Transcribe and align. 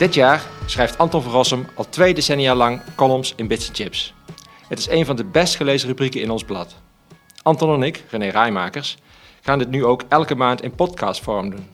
Dit 0.00 0.14
jaar 0.14 0.46
schrijft 0.66 0.98
Anton 0.98 1.22
van 1.22 1.66
al 1.74 1.88
twee 1.88 2.14
decennia 2.14 2.54
lang 2.54 2.80
columns 2.96 3.32
in 3.36 3.46
Bits 3.46 3.70
Chips. 3.72 4.14
Het 4.68 4.78
is 4.78 4.88
een 4.88 5.06
van 5.06 5.16
de 5.16 5.24
best 5.24 5.56
gelezen 5.56 5.88
rubrieken 5.88 6.20
in 6.20 6.30
ons 6.30 6.44
blad. 6.44 6.76
Anton 7.42 7.74
en 7.74 7.82
ik, 7.82 8.04
René 8.10 8.28
Rijmakers, 8.28 8.96
gaan 9.40 9.58
dit 9.58 9.70
nu 9.70 9.84
ook 9.84 10.02
elke 10.08 10.34
maand 10.34 10.62
in 10.62 10.74
podcastvorm 10.74 11.50
doen. 11.50 11.66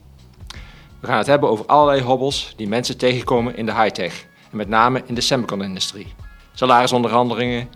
We 1.00 1.06
gaan 1.06 1.18
het 1.18 1.26
hebben 1.26 1.48
over 1.48 1.66
allerlei 1.66 2.02
hobbels 2.02 2.52
die 2.56 2.68
mensen 2.68 2.98
tegenkomen 2.98 3.56
in 3.56 3.66
de 3.66 3.74
high-tech 3.74 4.26
en 4.50 4.56
met 4.56 4.68
name 4.68 5.02
in 5.06 5.14
de 5.14 5.20
semicon-industrie. 5.20 6.14
Salarisonderhandelingen, 6.54 7.68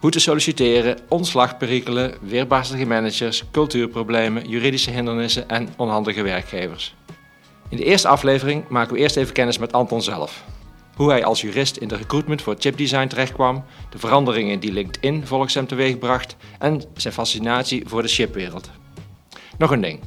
hoe 0.00 0.10
te 0.10 0.20
solliciteren, 0.20 0.98
ontslagperikelen, 1.08 2.14
weerbarstige 2.20 2.86
managers, 2.86 3.44
cultuurproblemen, 3.50 4.48
juridische 4.48 4.90
hindernissen 4.90 5.48
en 5.48 5.68
onhandige 5.76 6.22
werkgevers. 6.22 6.94
In 7.68 7.76
de 7.76 7.84
eerste 7.84 8.08
aflevering 8.08 8.68
maken 8.68 8.94
we 8.94 9.00
eerst 9.00 9.16
even 9.16 9.34
kennis 9.34 9.58
met 9.58 9.72
Anton 9.72 10.02
zelf. 10.02 10.44
Hoe 10.96 11.10
hij 11.10 11.24
als 11.24 11.40
jurist 11.40 11.76
in 11.76 11.88
de 11.88 11.96
recruitment 11.96 12.42
voor 12.42 12.56
chipdesign 12.58 13.06
terechtkwam, 13.06 13.64
de 13.90 13.98
veranderingen 13.98 14.60
die 14.60 14.72
LinkedIn 14.72 15.26
volgens 15.26 15.54
hem 15.54 15.66
teweegbracht 15.66 16.36
en 16.58 16.82
zijn 16.96 17.14
fascinatie 17.14 17.88
voor 17.88 18.02
de 18.02 18.08
chipwereld. 18.08 18.70
Nog 19.58 19.70
een 19.70 19.80
ding. 19.80 20.00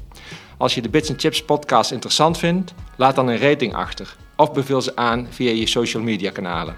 Als 0.57 0.75
je 0.75 0.81
de 0.81 0.89
Bits 0.89 1.11
Chips 1.17 1.43
podcast 1.43 1.91
interessant 1.91 2.37
vindt, 2.37 2.73
laat 2.95 3.15
dan 3.15 3.27
een 3.27 3.39
rating 3.39 3.73
achter 3.73 4.15
of 4.35 4.51
beveel 4.51 4.81
ze 4.81 4.95
aan 4.95 5.27
via 5.29 5.51
je 5.51 5.67
social 5.67 6.03
media 6.03 6.31
kanalen. 6.31 6.75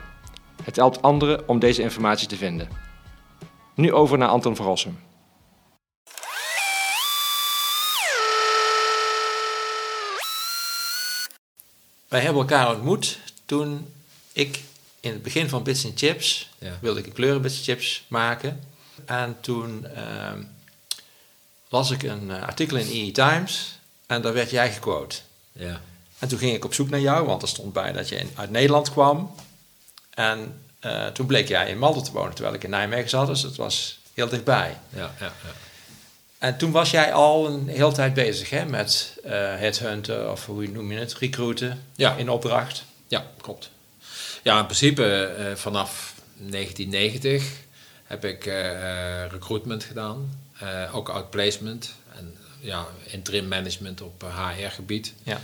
Het 0.63 0.75
helpt 0.75 1.01
anderen 1.01 1.47
om 1.47 1.59
deze 1.59 1.81
informatie 1.81 2.27
te 2.27 2.35
vinden. 2.35 2.67
Nu 3.75 3.93
over 3.93 4.17
naar 4.17 4.27
Anton 4.27 4.55
Verrossum. 4.55 4.97
Wij 12.13 12.21
hebben 12.21 12.41
elkaar 12.41 12.69
ontmoet 12.75 13.17
toen 13.45 13.93
ik 14.33 14.59
in 14.99 15.11
het 15.11 15.23
begin 15.23 15.49
van 15.49 15.63
Bits 15.63 15.85
Chips 15.95 16.49
Ja. 16.57 16.77
wilde 16.81 16.99
ik 17.03 17.13
kleuren 17.13 17.41
Bits 17.41 17.63
Chips 17.63 18.03
maken. 18.07 18.63
En 19.05 19.37
toen 19.41 19.85
ehm, 19.87 20.43
las 21.69 21.91
ik 21.91 22.03
een 22.03 22.31
eh, 22.31 22.41
artikel 22.43 22.77
in 22.77 22.87
EE 22.91 23.11
Times 23.11 23.79
en 24.07 24.21
daar 24.21 24.33
werd 24.33 24.49
jij 24.49 24.73
gequote. 24.73 25.15
Ja. 25.51 25.81
En 26.19 26.27
toen 26.27 26.37
ging 26.39 26.55
ik 26.55 26.65
op 26.65 26.73
zoek 26.73 26.89
naar 26.89 26.99
jou, 26.99 27.25
want 27.25 27.41
er 27.41 27.47
stond 27.47 27.73
bij 27.73 27.91
dat 27.91 28.09
je 28.09 28.15
in- 28.15 28.31
uit 28.35 28.49
Nederland 28.49 28.91
kwam. 28.91 29.35
En 30.09 30.61
eh, 30.79 31.07
toen 31.07 31.25
bleek 31.25 31.47
jij 31.47 31.69
in 31.69 31.77
Malden 31.77 32.03
te 32.03 32.11
wonen, 32.11 32.33
terwijl 32.33 32.55
ik 32.55 32.63
in 32.63 32.69
Nijmegen 32.69 33.09
zat, 33.09 33.27
dus 33.27 33.41
het 33.41 33.55
was 33.55 33.99
heel 34.13 34.29
dichtbij. 34.29 34.77
Ja, 34.89 35.13
ja, 35.19 35.33
ja. 35.43 35.51
En 36.43 36.57
toen 36.57 36.71
was 36.71 36.91
jij 36.91 37.13
al 37.13 37.47
een 37.47 37.67
hele 37.67 37.91
tijd 37.91 38.13
bezig 38.13 38.49
hè, 38.49 38.65
met 38.65 39.17
eh 39.23 39.31
headhunten, 39.31 40.31
of 40.31 40.45
hoe 40.45 40.67
noem 40.67 40.91
je 40.91 40.99
het, 40.99 41.13
recruiten 41.13 41.83
Ja. 41.95 42.15
in 42.15 42.29
opdracht. 42.29 42.83
ja 43.07 43.25
klopt. 43.41 43.69
Ja, 44.41 44.59
in 44.59 44.65
principe 44.65 45.23
eh, 45.25 45.55
vanaf 45.55 46.13
1990 46.37 47.51
heb 48.03 48.25
ik 48.25 48.45
eh, 48.45 49.25
recruitment 49.31 49.83
gedaan. 49.83 50.41
Ook 50.93 51.09
outplacement 51.09 51.93
en 52.17 52.35
ja, 52.59 52.85
interim 53.03 53.47
management 53.47 54.01
op 54.01 54.25
HR-gebied. 54.35 55.13
Ja. 55.23 55.39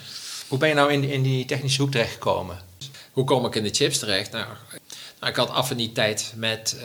Hoe 0.47 0.57
ben 0.57 0.69
je 0.69 0.75
nou 0.75 0.91
in, 0.91 1.01
die- 1.01 1.11
in 1.11 1.21
die 1.23 1.45
technische 1.45 1.81
hoek 1.81 1.91
terechtgekomen? 1.91 2.59
Hoe 3.11 3.23
kom 3.23 3.45
ik 3.45 3.55
in 3.55 3.63
de 3.63 3.69
chips 3.73 3.99
terecht? 3.99 4.31
Nou, 4.31 4.45
nou 5.19 5.31
ik 5.31 5.35
had 5.37 5.49
affiniteit 5.49 6.33
met, 6.35 6.75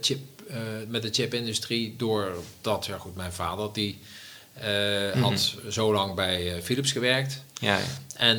chip, 0.00 0.18
eh, 0.48 0.56
met 0.88 1.02
de 1.02 1.10
chipindustrie 1.12 1.94
doordat, 1.96 2.86
ja 2.86 2.98
goed, 2.98 3.16
mijn 3.16 3.32
vader 3.32 3.72
die 3.72 3.98
eh, 4.54 5.22
had 5.22 5.54
zo 5.70 5.92
lang 5.92 6.14
bij 6.14 6.54
eh, 6.54 6.62
Philips 6.62 6.92
gewerkt. 6.92 7.42
Ja, 7.60 7.76
ja. 7.76 7.84
En 8.16 8.38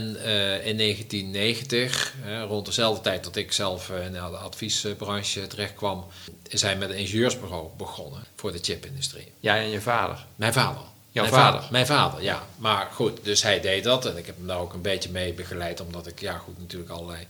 in 0.64 0.78
1990, 0.78 2.14
eh, 2.26 2.44
rond 2.44 2.66
dezelfde 2.66 3.02
tijd 3.02 3.24
dat 3.24 3.36
ik 3.36 3.52
zelf 3.52 3.90
in 3.90 4.12
de 4.12 4.20
adviesbranche 4.20 5.48
terechtkwam, 5.48 6.06
is 6.48 6.62
hij 6.62 6.78
met 6.78 6.90
een 6.90 6.98
ingenieursbureau 6.98 7.68
begonnen 7.78 8.24
voor 8.36 8.52
de 8.52 8.60
chipindustrie. 8.62 9.32
jij 9.40 9.60
en 9.64 9.70
je 9.70 9.82
vader. 9.82 10.26
Mijn 10.36 10.54
vader. 10.54 10.82
Jouw 11.12 11.24
mijn 11.24 11.36
vader? 11.36 11.68
Mijn 11.72 11.86
vader, 11.86 12.24
ja. 12.24 12.48
Maar 12.58 12.90
goed, 12.94 13.20
dus 13.24 13.44
hij 13.44 13.62
deed 13.62 13.84
dat 13.84 14.06
en 14.06 14.18
ik 14.18 14.26
heb 14.26 14.38
hem 14.38 14.48
daar 14.48 14.60
ook 14.60 14.74
een 14.74 14.82
beetje 14.82 15.10
mee 15.10 15.34
begeleid, 15.34 15.82
omdat 15.82 16.08
ik, 16.08 16.20
ja 16.20 16.38
goed, 16.38 16.60
natuurlijk 16.60 16.92
allerlei 16.92 17.28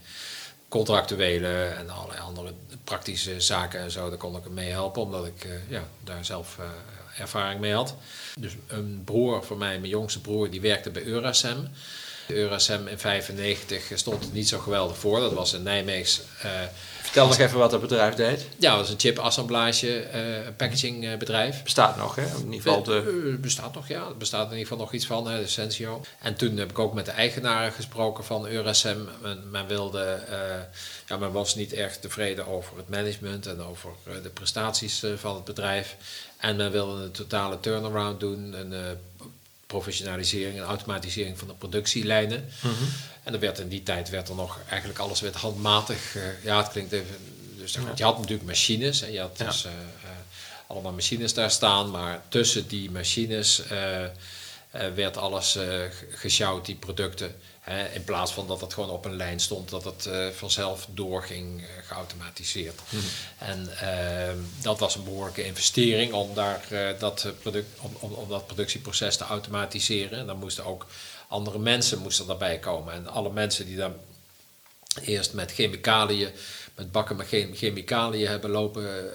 contractuele 0.75 1.63
en 1.63 1.89
allerlei 1.89 2.19
andere 2.19 2.53
praktische 2.83 3.41
zaken 3.41 3.79
en 3.79 3.91
zo, 3.91 4.09
daar 4.09 4.17
kon 4.17 4.35
ik 4.35 4.43
hem 4.43 4.53
mee 4.53 4.69
helpen, 4.69 5.01
omdat 5.01 5.25
ik 5.25 5.43
eh, 5.43 5.51
ja, 5.69 5.83
daar 6.03 6.25
zelf 6.25 6.57
eh, 6.59 7.21
ervaring 7.21 7.59
mee 7.59 7.73
had. 7.73 7.95
Dus 8.39 8.55
een 8.67 9.01
broer 9.05 9.43
van 9.43 9.57
mij, 9.57 9.79
mijn 9.79 9.91
jongste 9.91 10.21
broer, 10.21 10.49
die 10.49 10.61
werkte 10.61 10.89
bij 10.89 11.03
Eurasem. 11.03 11.69
De 12.27 12.35
Eurasem 12.35 12.87
in 12.87 12.99
95 12.99 13.91
stond 13.93 14.33
niet 14.33 14.47
zo 14.47 14.59
geweldig 14.59 14.97
voor. 14.97 15.19
Dat 15.19 15.33
was 15.33 15.53
een 15.53 15.63
Nijmeegs 15.63 16.21
eh, 16.41 16.51
Vertel 17.15 17.37
nog 17.37 17.47
even 17.47 17.59
wat 17.59 17.71
dat 17.71 17.81
bedrijf 17.81 18.15
deed. 18.15 18.45
ja, 18.57 18.69
dat 18.69 18.79
was 18.79 18.89
een 18.89 18.99
chipassemblage 18.99 19.99
eh 19.99 20.21
packaging 20.57 21.05
eh, 21.05 21.17
bedrijf. 21.17 21.63
Bestaat 21.63 21.97
nog, 21.97 22.15
hè? 22.15 22.25
In 22.25 22.53
ieder 22.53 22.61
geval 22.61 22.83
de... 22.83 23.31
Eh, 23.33 23.41
bestaat 23.41 23.73
nog, 23.73 23.87
ja. 23.87 24.07
Er 24.07 24.17
bestaat 24.17 24.45
in 24.45 24.51
ieder 24.51 24.67
geval 24.67 24.83
nog 24.83 24.93
iets 24.93 25.05
van, 25.05 25.27
hè, 25.27 25.39
de 25.39 25.47
Sensio. 25.47 26.01
En 26.21 26.35
toen 26.35 26.57
heb 26.57 26.69
ik 26.69 26.79
ook 26.79 26.93
met 26.93 27.05
de 27.05 27.11
eigenaren 27.11 27.71
gesproken 27.71 28.23
van 28.23 28.47
Eurasem. 28.47 29.09
Men, 29.21 29.49
men 29.51 29.67
wilde, 29.67 30.19
ja, 31.07 31.17
men 31.17 31.31
was 31.31 31.55
niet 31.55 31.73
erg 31.73 31.97
tevreden 31.97 32.47
over 32.47 32.77
het 32.77 32.89
management 32.89 33.47
en 33.47 33.61
over 33.61 33.89
de 34.23 34.29
prestaties 34.29 35.03
van 35.15 35.35
het 35.35 35.43
bedrijf. 35.43 35.95
En 36.37 36.55
men 36.55 36.71
wilde 36.71 37.03
een 37.03 37.11
totale 37.11 37.59
turnaround 37.59 38.19
doen, 38.19 38.53
een 38.53 38.97
professionalisering 39.79 40.57
en 40.57 40.63
automatisering 40.63 41.37
van 41.39 41.47
de 41.47 41.53
productielijnen. 41.53 42.49
En 43.23 43.33
er 43.33 43.39
werd 43.39 43.59
in 43.59 43.67
die 43.67 43.83
tijd 43.83 44.09
werd 44.09 44.29
er 44.29 44.35
nog 44.35 44.59
eigenlijk 44.69 44.99
alles 44.99 45.21
werd 45.21 45.35
handmatig. 45.35 46.15
eh, 46.15 46.43
ja, 46.43 46.57
het 46.57 46.71
klinkt 46.71 46.91
even. 46.91 47.15
Dus 47.57 47.73
je 47.95 48.03
had 48.03 48.17
natuurlijk 48.17 48.47
machines 48.47 49.01
en 49.01 49.11
je 49.11 49.19
had 49.19 49.37
dus 49.37 49.65
eh, 49.65 49.71
eh, 49.71 50.09
allemaal 50.67 50.91
machines 50.91 51.33
daar 51.33 51.51
staan, 51.51 51.89
maar 51.91 52.21
tussen 52.29 52.67
die 52.67 52.91
machines 52.91 53.61
werd 54.95 55.17
alles 55.17 55.51
ge- 55.51 55.89
gesjouwd, 56.09 56.65
die 56.65 56.75
producten. 56.75 57.35
Hè, 57.65 57.87
in 57.87 58.03
plaats 58.03 58.33
van 58.33 58.47
dat 58.47 58.61
het 58.61 58.73
gewoon 58.73 58.89
op 58.89 59.05
een 59.05 59.15
lijn 59.15 59.39
stond, 59.39 59.69
dat 59.69 59.83
het 59.83 60.05
eh, 60.05 60.27
vanzelf 60.29 60.87
doorging, 60.89 61.61
eh, 61.61 61.67
geautomatiseerd. 61.87 62.79
En 63.37 63.77
ehm, 63.79 64.37
dat 64.61 64.79
was 64.79 64.95
een 64.95 65.03
behoorlijke 65.03 65.45
investering 65.45 66.13
om, 66.13 66.33
daar, 66.33 66.65
eh, 66.69 66.99
dat, 66.99 67.27
product, 67.39 67.79
om, 67.79 67.91
om, 67.99 68.11
om 68.11 68.29
dat 68.29 68.45
productieproces 68.47 69.17
te 69.17 69.23
automatiseren. 69.23 70.19
En 70.19 70.25
dan 70.25 70.37
moesten 70.37 70.65
ook 70.65 70.85
andere 71.27 71.59
mensen 71.59 71.99
moesten 71.99 72.27
daarbij 72.27 72.59
komen. 72.59 72.93
En 72.93 73.07
alle 73.07 73.31
mensen 73.31 73.65
die 73.65 73.77
dan 73.77 73.93
eerst 75.01 75.33
met 75.33 75.51
chemicaliën, 75.51 76.29
met 76.75 76.91
bakken 76.91 77.15
met 77.15 77.27
chem- 77.27 77.55
chemicaliën 77.55 78.27
hebben 78.27 78.49
lopen 78.49 79.11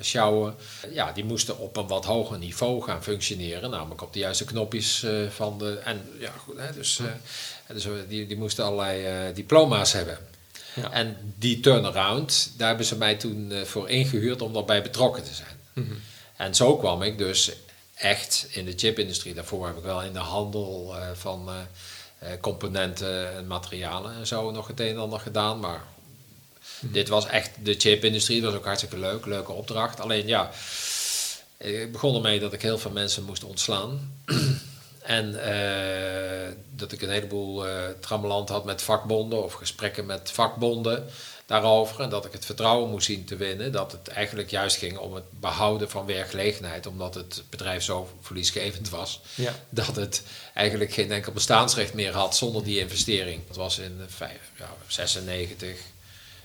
sjouwen. 0.00 0.56
Ja, 0.92 1.12
die 1.12 1.24
moesten 1.24 1.58
op 1.58 1.76
een 1.76 1.86
wat 1.86 2.04
hoger 2.04 2.38
niveau 2.38 2.82
gaan 2.82 3.02
functioneren. 3.02 3.70
Namelijk 3.70 4.02
op 4.02 4.12
de 4.12 4.18
juiste 4.18 4.44
knopjes 4.44 5.06
van 5.30 5.58
de... 5.58 5.80
En 5.84 6.08
ja, 6.18 6.30
goed, 6.30 6.58
hè, 6.58 6.72
dus, 6.72 7.00
dus 7.72 7.86
die, 8.08 8.26
die 8.26 8.36
moesten 8.36 8.64
allerlei 8.64 9.04
eh, 9.04 9.34
diploma's 9.34 9.92
hebben. 9.92 10.18
Ja. 10.74 10.90
En 10.90 11.34
die 11.38 11.60
turnaround, 11.60 12.52
daar 12.56 12.68
hebben 12.68 12.86
ze 12.86 12.96
mij 12.96 13.14
toen 13.14 13.52
eh, 13.52 13.62
voor 13.62 13.88
ingehuurd 13.88 14.42
om 14.42 14.52
daarbij 14.52 14.82
betrokken 14.82 15.24
te 15.24 15.34
zijn. 15.34 15.56
Mhm. 15.72 15.94
En 16.36 16.54
zo 16.54 16.76
kwam 16.76 17.02
ik 17.02 17.18
dus 17.18 17.52
echt 17.94 18.46
in 18.50 18.64
de 18.64 18.72
chipindustrie. 18.76 19.34
Daarvoor 19.34 19.66
heb 19.66 19.76
ik 19.76 19.82
wel 19.82 20.02
in 20.02 20.12
de 20.12 20.18
handel 20.18 20.96
eh, 20.96 21.08
van 21.14 21.50
componenten 22.40 23.36
en 23.36 23.46
materialen 23.46 24.14
en 24.14 24.26
zo 24.26 24.50
nog 24.50 24.66
het 24.66 24.80
een 24.80 24.88
en 24.88 24.98
ander 24.98 25.20
gedaan. 25.20 25.60
Maar 25.60 25.84
dit 26.80 27.08
was 27.08 27.26
echt 27.26 27.50
de 27.62 27.74
chipindustrie. 27.74 28.40
Dat 28.40 28.50
was 28.50 28.58
ook 28.58 28.66
hartstikke 28.66 28.98
leuk, 28.98 29.26
leuke 29.26 29.52
opdracht. 29.52 30.00
Alleen 30.00 30.26
ja, 30.26 30.50
ik 31.58 31.92
begon 31.92 32.14
ermee 32.14 32.40
dat 32.40 32.52
ik 32.52 32.62
heel 32.62 32.78
veel 32.78 32.90
mensen 32.90 33.24
moest 33.24 33.44
ontslaan. 33.44 34.12
En 35.02 35.42
eh, 35.42 36.52
dat 36.76 36.92
ik 36.92 37.02
een 37.02 37.10
heleboel 37.10 37.66
eh 37.66 37.88
trammeland 38.00 38.48
had 38.48 38.64
met 38.64 38.82
vakbonden 38.82 39.44
of 39.44 39.52
gesprekken 39.52 40.06
met 40.06 40.30
vakbonden 40.30 41.06
daarover. 41.50 42.00
En 42.00 42.10
dat 42.10 42.24
ik 42.24 42.32
het 42.32 42.44
vertrouwen 42.44 42.90
moest 42.90 43.06
zien 43.06 43.24
te 43.24 43.36
winnen. 43.36 43.72
Dat 43.72 43.92
het 43.92 44.08
eigenlijk 44.08 44.50
juist 44.50 44.76
ging 44.76 44.98
om 44.98 45.14
het 45.14 45.24
behouden 45.40 45.90
van 45.90 46.06
werkgelegenheid. 46.06 46.86
Omdat 46.86 47.14
het 47.14 47.42
bedrijf 47.50 47.82
zo 47.82 48.08
verliesgevend 48.20 48.88
was. 48.88 49.20
Ja. 49.34 49.54
Dat 49.68 49.96
het 49.96 50.22
eigenlijk 50.54 50.92
geen 50.92 51.12
enkel 51.12 51.32
bestaansrecht 51.32 51.94
meer 51.94 52.12
had 52.12 52.36
zonder 52.36 52.64
die 52.64 52.78
investering. 52.78 53.46
Dat 53.46 53.56
was 53.56 53.78
in 53.78 53.96
eh, 54.00 54.06
vijf, 54.08 54.40
ja, 54.58 54.74
96, 54.86 55.78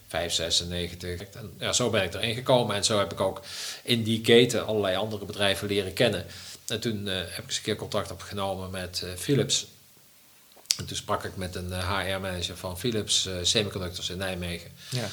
5, 0.08 0.34
96. 0.34 1.28
En 1.28 1.54
ja, 1.60 1.74
zo 1.74 1.90
ben 1.90 2.04
ik 2.04 2.14
erin 2.14 2.36
gekomen. 2.36 2.76
En 2.76 2.84
zo 2.84 3.00
heb 3.00 3.12
ik 3.12 3.22
ook 3.22 3.42
in 3.84 4.04
die 4.04 4.22
keten 4.22 4.66
allerlei 4.66 4.96
andere 4.96 5.26
bedrijven 5.26 5.68
leren 5.68 5.94
kennen. 5.94 6.26
En 6.68 6.80
toen 6.80 7.08
eh, 7.08 7.16
heb 7.16 7.38
ik 7.38 7.46
eens 7.48 7.58
een 7.58 7.64
keer 7.64 7.76
contact 7.76 8.12
opgenomen 8.12 8.70
met 8.70 9.02
eh, 9.04 9.10
Philips. 9.18 9.68
En 10.78 10.86
toen 10.86 10.98
sprak 10.98 11.24
ik 11.24 11.36
met 11.36 11.56
een 11.56 11.74
HR-manager 11.74 12.58
van 12.58 12.80
Philips 12.80 13.26
eh, 13.26 13.34
Semiconductors 13.42 14.10
in 14.10 14.18
Nijmegen. 14.18 14.72
Ja. 14.90 15.08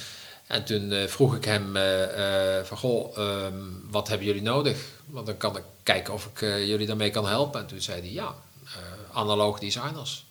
En 0.46 0.64
toen 0.64 0.92
eh, 0.92 1.06
vroeg 1.08 1.34
ik 1.36 1.44
hem 1.44 1.76
eh, 1.76 2.58
eh, 2.58 2.64
van, 2.64 2.76
goh, 2.78 3.18
ehm, 3.18 3.54
wat 3.90 4.08
hebben 4.08 4.26
jullie 4.26 4.42
nodig? 4.42 4.78
Want 5.06 5.26
dan 5.26 5.36
kan 5.36 5.56
ik 5.56 5.62
kijken 5.82 6.14
of 6.14 6.26
ik 6.26 6.42
eh, 6.42 6.66
jullie 6.66 6.86
daarmee 6.86 7.10
kan 7.10 7.26
helpen. 7.28 7.60
En 7.60 7.66
toen 7.66 7.80
zei 7.80 8.00
hij, 8.00 8.10
ja, 8.12 8.34
eh, 8.64 9.16
analoog 9.16 9.58
designers. 9.58 10.24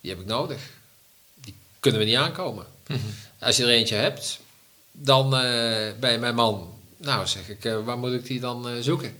Die 0.00 0.10
heb 0.10 0.20
ik 0.20 0.26
nodig. 0.26 0.60
Die 1.34 1.54
kunnen 1.80 2.00
we 2.00 2.06
niet 2.06 2.16
aankomen. 2.16 2.66
Als 3.38 3.56
je 3.56 3.62
er 3.62 3.68
eentje 3.68 3.94
hebt, 3.94 4.38
dan 4.92 5.24
eh, 5.36 5.92
bij 6.00 6.18
mijn 6.18 6.34
man, 6.34 6.74
nou 6.96 7.26
zeg 7.26 7.48
ik, 7.48 7.64
eh, 7.64 7.84
waar 7.84 7.98
moet 7.98 8.12
ik 8.12 8.26
die 8.26 8.40
dan 8.40 8.68
eh, 8.68 8.74
zoeken? 8.80 9.16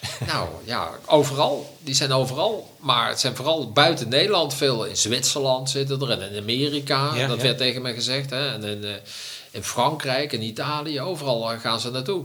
nou 0.32 0.48
ja, 0.64 0.90
overal. 1.06 1.76
Die 1.80 1.94
zijn 1.94 2.12
overal. 2.12 2.74
Maar 2.78 3.08
het 3.08 3.20
zijn 3.20 3.36
vooral 3.36 3.72
buiten 3.72 4.08
Nederland. 4.08 4.54
Veel 4.54 4.84
in 4.84 4.96
Zwitserland 4.96 5.70
zitten 5.70 6.00
er 6.00 6.10
en 6.10 6.32
in 6.32 6.42
Amerika. 6.42 7.14
Ja, 7.14 7.26
dat 7.26 7.36
ja. 7.36 7.42
werd 7.42 7.58
tegen 7.58 7.82
mij 7.82 7.94
gezegd. 7.94 8.30
Hè? 8.30 8.52
En 8.52 8.64
in, 8.64 8.84
eh, 8.84 8.94
in 9.50 9.62
Frankrijk, 9.62 10.32
in 10.32 10.42
Italië, 10.42 11.00
overal 11.00 11.52
eh, 11.52 11.60
gaan 11.60 11.80
ze 11.80 11.90
naartoe. 11.90 12.24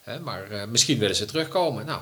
Hè? 0.00 0.20
Maar 0.20 0.50
eh, 0.50 0.66
misschien 0.68 0.98
willen 0.98 1.16
ze 1.16 1.24
terugkomen. 1.24 1.86
Nou, 1.86 2.00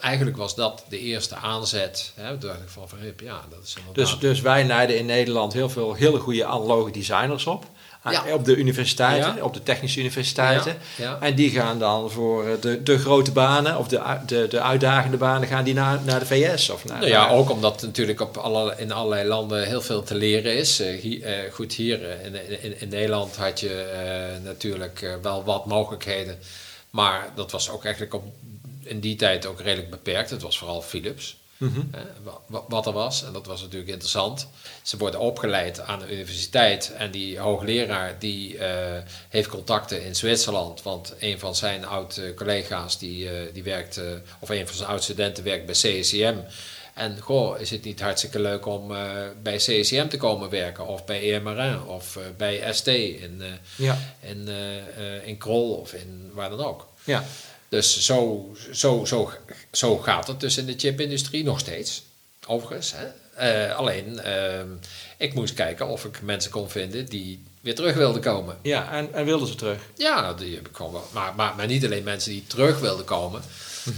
eigenlijk 0.00 0.36
was 0.36 0.54
dat 0.54 0.84
de 0.88 0.98
eerste 0.98 1.34
aanzet. 1.34 2.12
Hè? 2.14 2.38
Toen 2.38 2.48
dacht 2.48 2.60
ik 2.60 2.68
van, 2.68 2.88
ja, 3.16 3.44
dat 3.50 3.62
is 3.64 3.74
inderdaad... 3.78 4.04
Dus, 4.04 4.18
dus 4.18 4.40
wij 4.40 4.64
leiden 4.64 4.98
in 4.98 5.06
Nederland 5.06 5.52
heel 5.52 5.70
veel 5.70 5.94
hele 5.94 6.18
goede 6.18 6.44
analoge 6.44 6.90
designers 6.90 7.46
op. 7.46 7.66
Ah, 8.02 8.12
Ja. 8.12 8.34
Op 8.34 8.44
de 8.44 8.56
universiteiten, 8.56 9.36
Ja. 9.36 9.42
op 9.42 9.54
de 9.54 9.62
technische 9.62 10.00
universiteiten. 10.00 10.76
Ja, 10.96 11.04
ja. 11.04 11.18
En 11.20 11.34
die 11.34 11.50
gaan 11.50 11.78
dan 11.78 12.10
voor 12.10 12.46
eh, 12.46 12.52
de, 12.60 12.82
de 12.82 12.98
grote 12.98 13.32
banen, 13.32 13.78
of 13.78 13.88
de, 13.88 14.00
de, 14.26 14.46
de 14.48 14.60
uitdagende 14.60 15.16
banen, 15.16 15.48
gaan 15.48 15.64
die 15.64 15.74
naar, 15.74 15.98
naar 16.04 16.18
de 16.18 16.26
VS 16.26 16.70
of 16.70 16.84
naar... 16.84 16.98
Nou 16.98 17.10
ja, 17.10 17.28
ook 17.28 17.50
omdat 17.50 17.82
natuurlijk 17.82 18.20
op 18.20 18.36
alle, 18.36 18.74
in 18.76 18.92
allerlei 18.92 19.28
landen 19.28 19.66
heel 19.66 19.80
veel 19.80 20.02
te 20.02 20.14
leren 20.14 20.56
is. 20.56 20.80
Eh, 20.80 21.00
hier- 21.00 21.22
eh, 21.24 21.52
goed, 21.52 21.72
hier 21.72 22.00
in, 22.24 22.62
in, 22.62 22.80
in 22.80 22.88
Nederland 22.88 23.36
had 23.36 23.60
je 23.60 23.80
eh, 23.82 24.44
natuurlijk 24.44 25.18
wel 25.22 25.44
wat 25.44 25.66
mogelijkheden. 25.66 26.38
Maar 26.90 27.28
dat 27.34 27.50
was 27.50 27.70
ook 27.70 27.84
eigenlijk 27.84 28.14
op, 28.14 28.24
in 28.82 29.00
die 29.00 29.16
tijd 29.16 29.46
ook 29.46 29.60
redelijk 29.60 29.90
beperkt. 29.90 30.30
Het 30.30 30.42
was 30.42 30.58
vooral 30.58 30.82
Philips. 30.82 31.36
Mhm. 31.60 31.80
wa- 32.46 32.62
wat 32.68 32.86
er 32.86 32.92
was. 32.92 33.24
En 33.24 33.32
dat 33.32 33.46
was 33.46 33.60
natuurlijk 33.62 33.90
interessant. 33.90 34.48
Ze 34.82 34.96
worden 34.96 35.20
opgeleid 35.20 35.80
aan 35.80 35.98
de 35.98 36.12
universiteit. 36.12 36.92
En 36.96 37.10
die 37.10 37.38
hoogleraar 37.38 38.18
die 38.18 38.58
eh, 38.58 39.02
heeft 39.28 39.48
contacten 39.48 40.04
in 40.04 40.14
Zwitserland. 40.16 40.82
Want 40.82 41.14
een 41.18 41.38
van 41.38 41.54
zijn 41.54 41.84
oud-collega's 41.84 42.98
die, 42.98 43.28
eh, 43.30 43.34
die 43.52 43.62
werkt, 43.62 43.96
eh, 43.96 44.04
of 44.40 44.48
een 44.48 44.66
van 44.66 44.76
zijn 44.76 44.88
oud-studenten 44.88 45.44
werkt 45.44 45.66
bij 45.66 45.74
CSIM. 45.74 46.44
En 46.94 47.18
goh, 47.20 47.60
is 47.60 47.70
het 47.70 47.84
niet 47.84 48.00
hartstikke 48.00 48.40
leuk 48.40 48.66
om 48.66 48.94
eh, 48.94 49.10
bij 49.42 49.56
CSIM 49.56 50.08
te 50.08 50.16
komen 50.16 50.50
werken? 50.50 50.86
Of 50.86 51.04
bij 51.04 51.20
EMRN 51.34 51.86
of 51.86 52.16
eh, 52.16 52.22
bij 52.36 52.72
ST 52.72 52.86
in, 52.86 53.36
eh, 53.40 53.46
Ja, 53.76 53.98
in, 54.20 54.48
eh, 54.48 54.76
eh, 55.16 55.26
in 55.26 55.38
Krol 55.38 55.72
of 55.74 55.92
in 55.92 56.30
waar 56.34 56.50
dan 56.50 56.60
ook. 56.64 56.86
ja. 57.04 57.24
Dus 57.70 58.04
zo, 58.04 58.50
zo, 58.72 59.04
zo, 59.04 59.30
zo 59.72 59.96
gaat 59.98 60.26
het 60.26 60.40
dus 60.40 60.56
in 60.56 60.66
de 60.66 60.74
chipindustrie 60.76 61.44
nog 61.44 61.58
steeds. 61.58 62.02
Overigens. 62.46 62.94
Hè? 62.96 63.06
Eh, 63.34 63.76
alleen, 63.76 64.20
ehm, 64.20 64.68
ik 65.18 65.34
moest 65.34 65.54
kijken 65.54 65.88
of 65.88 66.04
ik 66.04 66.22
mensen 66.22 66.50
kon 66.50 66.70
vinden 66.70 67.06
die 67.06 67.42
weer 67.60 67.74
terug 67.74 67.94
wilden 67.94 68.22
komen. 68.22 68.58
ja 68.62 68.92
en, 68.92 69.14
en 69.14 69.24
wilden 69.24 69.48
ze 69.48 69.54
terug? 69.54 69.78
Ja, 69.96 70.32
die 70.34 70.54
heb 70.54 70.68
ik 70.68 70.76
gewoon 70.76 70.92
wel. 70.92 71.08
Maar, 71.12 71.34
maar, 71.34 71.54
maar 71.56 71.66
niet 71.66 71.84
alleen 71.84 72.02
mensen 72.02 72.30
die 72.30 72.44
terug 72.46 72.78
wilden 72.78 73.04
komen. 73.04 73.42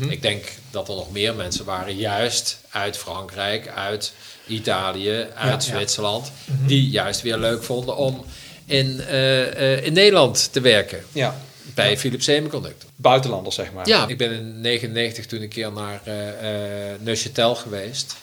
Ik 0.08 0.22
denk 0.22 0.44
dat 0.70 0.88
er 0.88 0.94
nog 0.94 1.12
meer 1.12 1.34
mensen 1.34 1.64
waren, 1.64 1.96
juist 1.96 2.58
uit 2.70 2.96
Frankrijk, 2.96 3.68
uit 3.68 4.12
Italië, 4.46 5.10
uit 5.10 5.28
Ja, 5.34 5.46
ja. 5.50 5.60
Zwitserland, 5.60 6.32
die 6.66 6.90
juist 6.90 7.22
weer 7.22 7.38
leuk 7.38 7.62
vonden 7.62 7.96
om 7.96 8.24
in, 8.66 9.00
eh, 9.00 9.74
eh, 9.76 9.84
in 9.84 9.92
Nederland 9.92 10.52
te 10.52 10.60
werken. 10.60 11.04
Ja, 11.12 11.40
Bij 11.74 11.98
Philips 11.98 12.24
Semiconductor. 12.24 12.90
buitenlanders 12.96 13.54
zeg 13.54 13.72
maar. 13.72 13.88
Ja, 13.88 14.06
ik 14.08 14.18
ben 14.18 14.32
in 14.32 14.60
99 14.60 15.26
toen 15.26 15.42
een 15.42 15.48
keer 15.48 15.72
naar 15.72 16.00
eh 16.04 16.90
eh 16.92 17.00
Neuchâtel 17.00 17.56
geweest. 17.56 18.16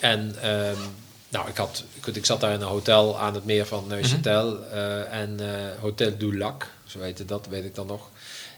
En 0.00 0.34
ehm, 0.42 0.78
nou, 1.28 1.48
ik, 1.48 1.56
had, 1.56 1.84
goed, 2.00 2.16
ik 2.16 2.24
zat 2.26 2.40
daar 2.40 2.52
in 2.52 2.60
een 2.60 2.66
hotel 2.66 3.18
aan 3.18 3.34
het 3.34 3.44
meer 3.44 3.66
van 3.66 3.84
Neuchâtel. 3.88 4.70
eh, 4.72 5.12
en 5.20 5.40
eh, 5.40 5.80
Hotel 5.80 6.16
du 6.18 6.38
Lac, 6.38 6.66
zo 6.86 7.00
heette 7.00 7.24
dat, 7.24 7.46
weet 7.50 7.64
ik 7.64 7.74
dan 7.74 7.86
nog. 7.86 8.08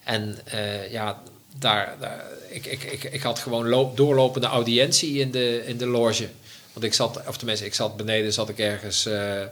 En 0.05 0.39
eh, 0.45 0.91
ja, 0.93 1.23
daar, 1.59 1.97
daar, 2.01 2.25
ik, 2.49 2.67
ik, 2.67 2.83
ik, 2.83 3.05
ik 3.05 3.23
had 3.23 3.39
gewoon 3.39 3.69
loop, 3.69 3.97
doorlopende 3.97 4.47
audiëntie 4.47 5.19
in 5.19 5.31
de, 5.31 5.63
in 5.67 5.77
de 5.77 5.87
loge. 5.87 6.29
Want 6.73 6.87
ik 6.87 6.95
zat, 6.95 7.21
of 7.27 7.37
tenminste, 7.37 7.65
ik 7.67 7.75
zat 7.75 7.97
beneden, 7.97 8.33
zat 8.33 8.49
ik 8.49 8.59
ergens 8.59 9.07
eh, 9.07 9.43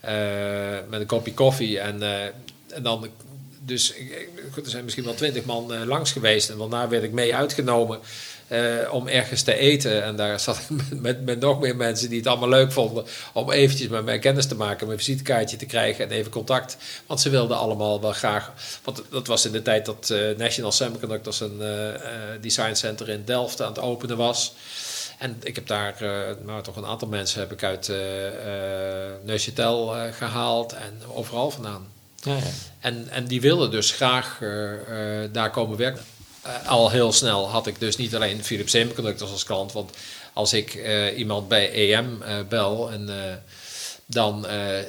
eh, 0.00 0.84
met 0.88 1.00
een 1.00 1.06
kopje 1.06 1.34
koffie. 1.34 1.78
En, 1.80 2.02
eh, 2.02 2.24
en 2.68 2.82
dan, 2.82 3.06
dus 3.64 3.94
er 4.64 4.70
zijn 4.70 4.84
misschien 4.84 5.04
wel 5.04 5.14
twintig 5.14 5.44
man 5.44 5.74
eh, 5.74 5.82
langs 5.84 6.12
geweest. 6.12 6.50
En 6.50 6.58
daarna 6.58 6.88
werd 6.88 7.02
ik 7.02 7.12
mee 7.12 7.34
uitgenomen 7.34 8.00
eh, 8.52 8.92
om 8.92 9.08
ergens 9.08 9.42
te 9.42 9.54
eten. 9.54 10.02
En 10.04 10.16
daar 10.16 10.40
zat 10.40 10.58
ik 10.58 10.68
met, 11.00 11.24
met, 11.24 11.40
nog 11.40 11.60
meer 11.60 11.76
mensen 11.76 12.08
die 12.08 12.18
het 12.18 12.26
allemaal 12.26 12.48
leuk 12.48 12.72
vonden. 12.72 13.04
Om 13.32 13.50
eventjes 13.50 13.88
met 13.88 14.04
mij 14.04 14.18
kennis 14.18 14.46
te 14.46 14.54
maken, 14.54 14.86
mijn 14.86 14.98
visitekaartje 14.98 15.56
te 15.56 15.66
krijgen 15.66 16.04
en 16.04 16.10
even 16.10 16.30
contact. 16.30 16.76
Want 17.06 17.20
ze 17.20 17.30
wilden 17.30 17.56
allemaal 17.56 18.00
wel 18.00 18.12
graag. 18.12 18.52
Want 18.84 19.02
dat 19.10 19.26
was 19.26 19.44
in 19.44 19.52
de 19.52 19.62
tijd 19.62 19.86
dat 19.86 20.10
eh, 20.10 20.36
National 20.36 20.72
Semiconductors 20.72 21.40
een 21.40 21.62
eh, 21.62 22.00
design 22.40 22.74
center 22.74 23.08
in 23.08 23.22
Delft 23.24 23.62
aan 23.62 23.68
het 23.68 23.80
openen 23.80 24.16
was. 24.16 24.54
En 25.18 25.36
ik 25.42 25.54
heb 25.54 25.66
daar 25.66 25.94
nou, 26.44 26.62
toch 26.62 26.76
een 26.76 26.86
aantal 26.86 27.08
mensen 27.08 27.40
heb 27.40 27.52
ik 27.52 27.62
uit 27.62 27.88
eh, 27.88 27.96
gehaald 30.12 30.72
en 30.72 31.00
overal 31.14 31.50
vandaan. 31.50 32.01
Ja, 32.22 32.36
ja. 32.36 32.50
En, 32.80 33.08
en 33.08 33.26
die 33.26 33.40
wilden 33.40 33.70
dus 33.70 33.90
graag 33.90 34.38
eh, 34.40 35.22
eh, 35.22 35.30
daar 35.32 35.50
komen 35.50 35.78
werken. 35.78 36.04
Eh, 36.42 36.68
al 36.68 36.90
heel 36.90 37.12
snel 37.12 37.48
had 37.48 37.66
ik 37.66 37.80
dus 37.80 37.96
niet 37.96 38.14
alleen 38.14 38.44
Philips 38.44 38.70
Semiconductors 38.70 39.30
als 39.30 39.44
klant. 39.44 39.72
Want 39.72 39.90
als 40.32 40.52
ik 40.52 40.78
iemand 41.16 41.48
bij 41.48 41.72
EM 41.72 42.22
bel 42.48 42.90
en 42.90 43.10
dan, 44.06 44.46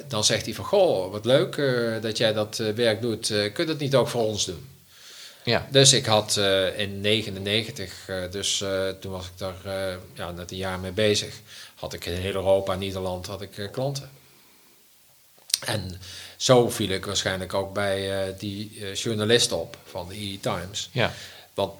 dan 0.08 0.24
zegt 0.24 0.44
hij 0.44 0.54
van... 0.54 0.64
Goh, 0.64 1.10
wat 1.10 1.24
leuk 1.24 1.62
dat 2.02 2.16
jij 2.16 2.32
dat 2.32 2.56
werk 2.56 3.00
doet. 3.00 3.26
Kun 3.26 3.52
je 3.56 3.64
dat 3.64 3.78
niet 3.78 3.94
ook 3.94 4.08
voor 4.08 4.24
ons 4.24 4.44
doen? 4.44 4.68
ja. 5.44 5.66
Dus 5.70 5.92
ik 5.92 6.06
had 6.06 6.36
in 6.76 7.00
99, 7.00 8.08
eh, 8.08 8.16
dus 8.30 8.64
toen 9.00 9.12
was 9.12 9.26
ik 9.26 9.38
daar 9.38 9.98
ja, 10.14 10.30
net 10.30 10.50
een 10.50 10.56
jaar 10.56 10.78
mee 10.78 10.92
bezig, 10.92 11.34
had 11.74 11.92
ik 11.92 12.06
in 12.06 12.12
heel 12.12 12.34
Europa, 12.34 12.74
Nederland, 12.74 13.26
had 13.26 13.42
ik 13.42 13.68
klanten. 13.72 14.10
En 15.64 16.00
zo 16.36 16.70
viel 16.70 16.88
ik 16.88 17.06
waarschijnlijk 17.06 17.54
ook 17.54 17.74
bij 17.74 18.26
eh, 18.26 18.32
die 18.38 18.78
eh, 18.80 18.94
journalist 18.94 19.52
op 19.52 19.78
van 19.84 20.08
de 20.08 20.14
EE 20.14 20.40
Times. 20.40 20.88
ja. 20.92 21.12
Want 21.54 21.72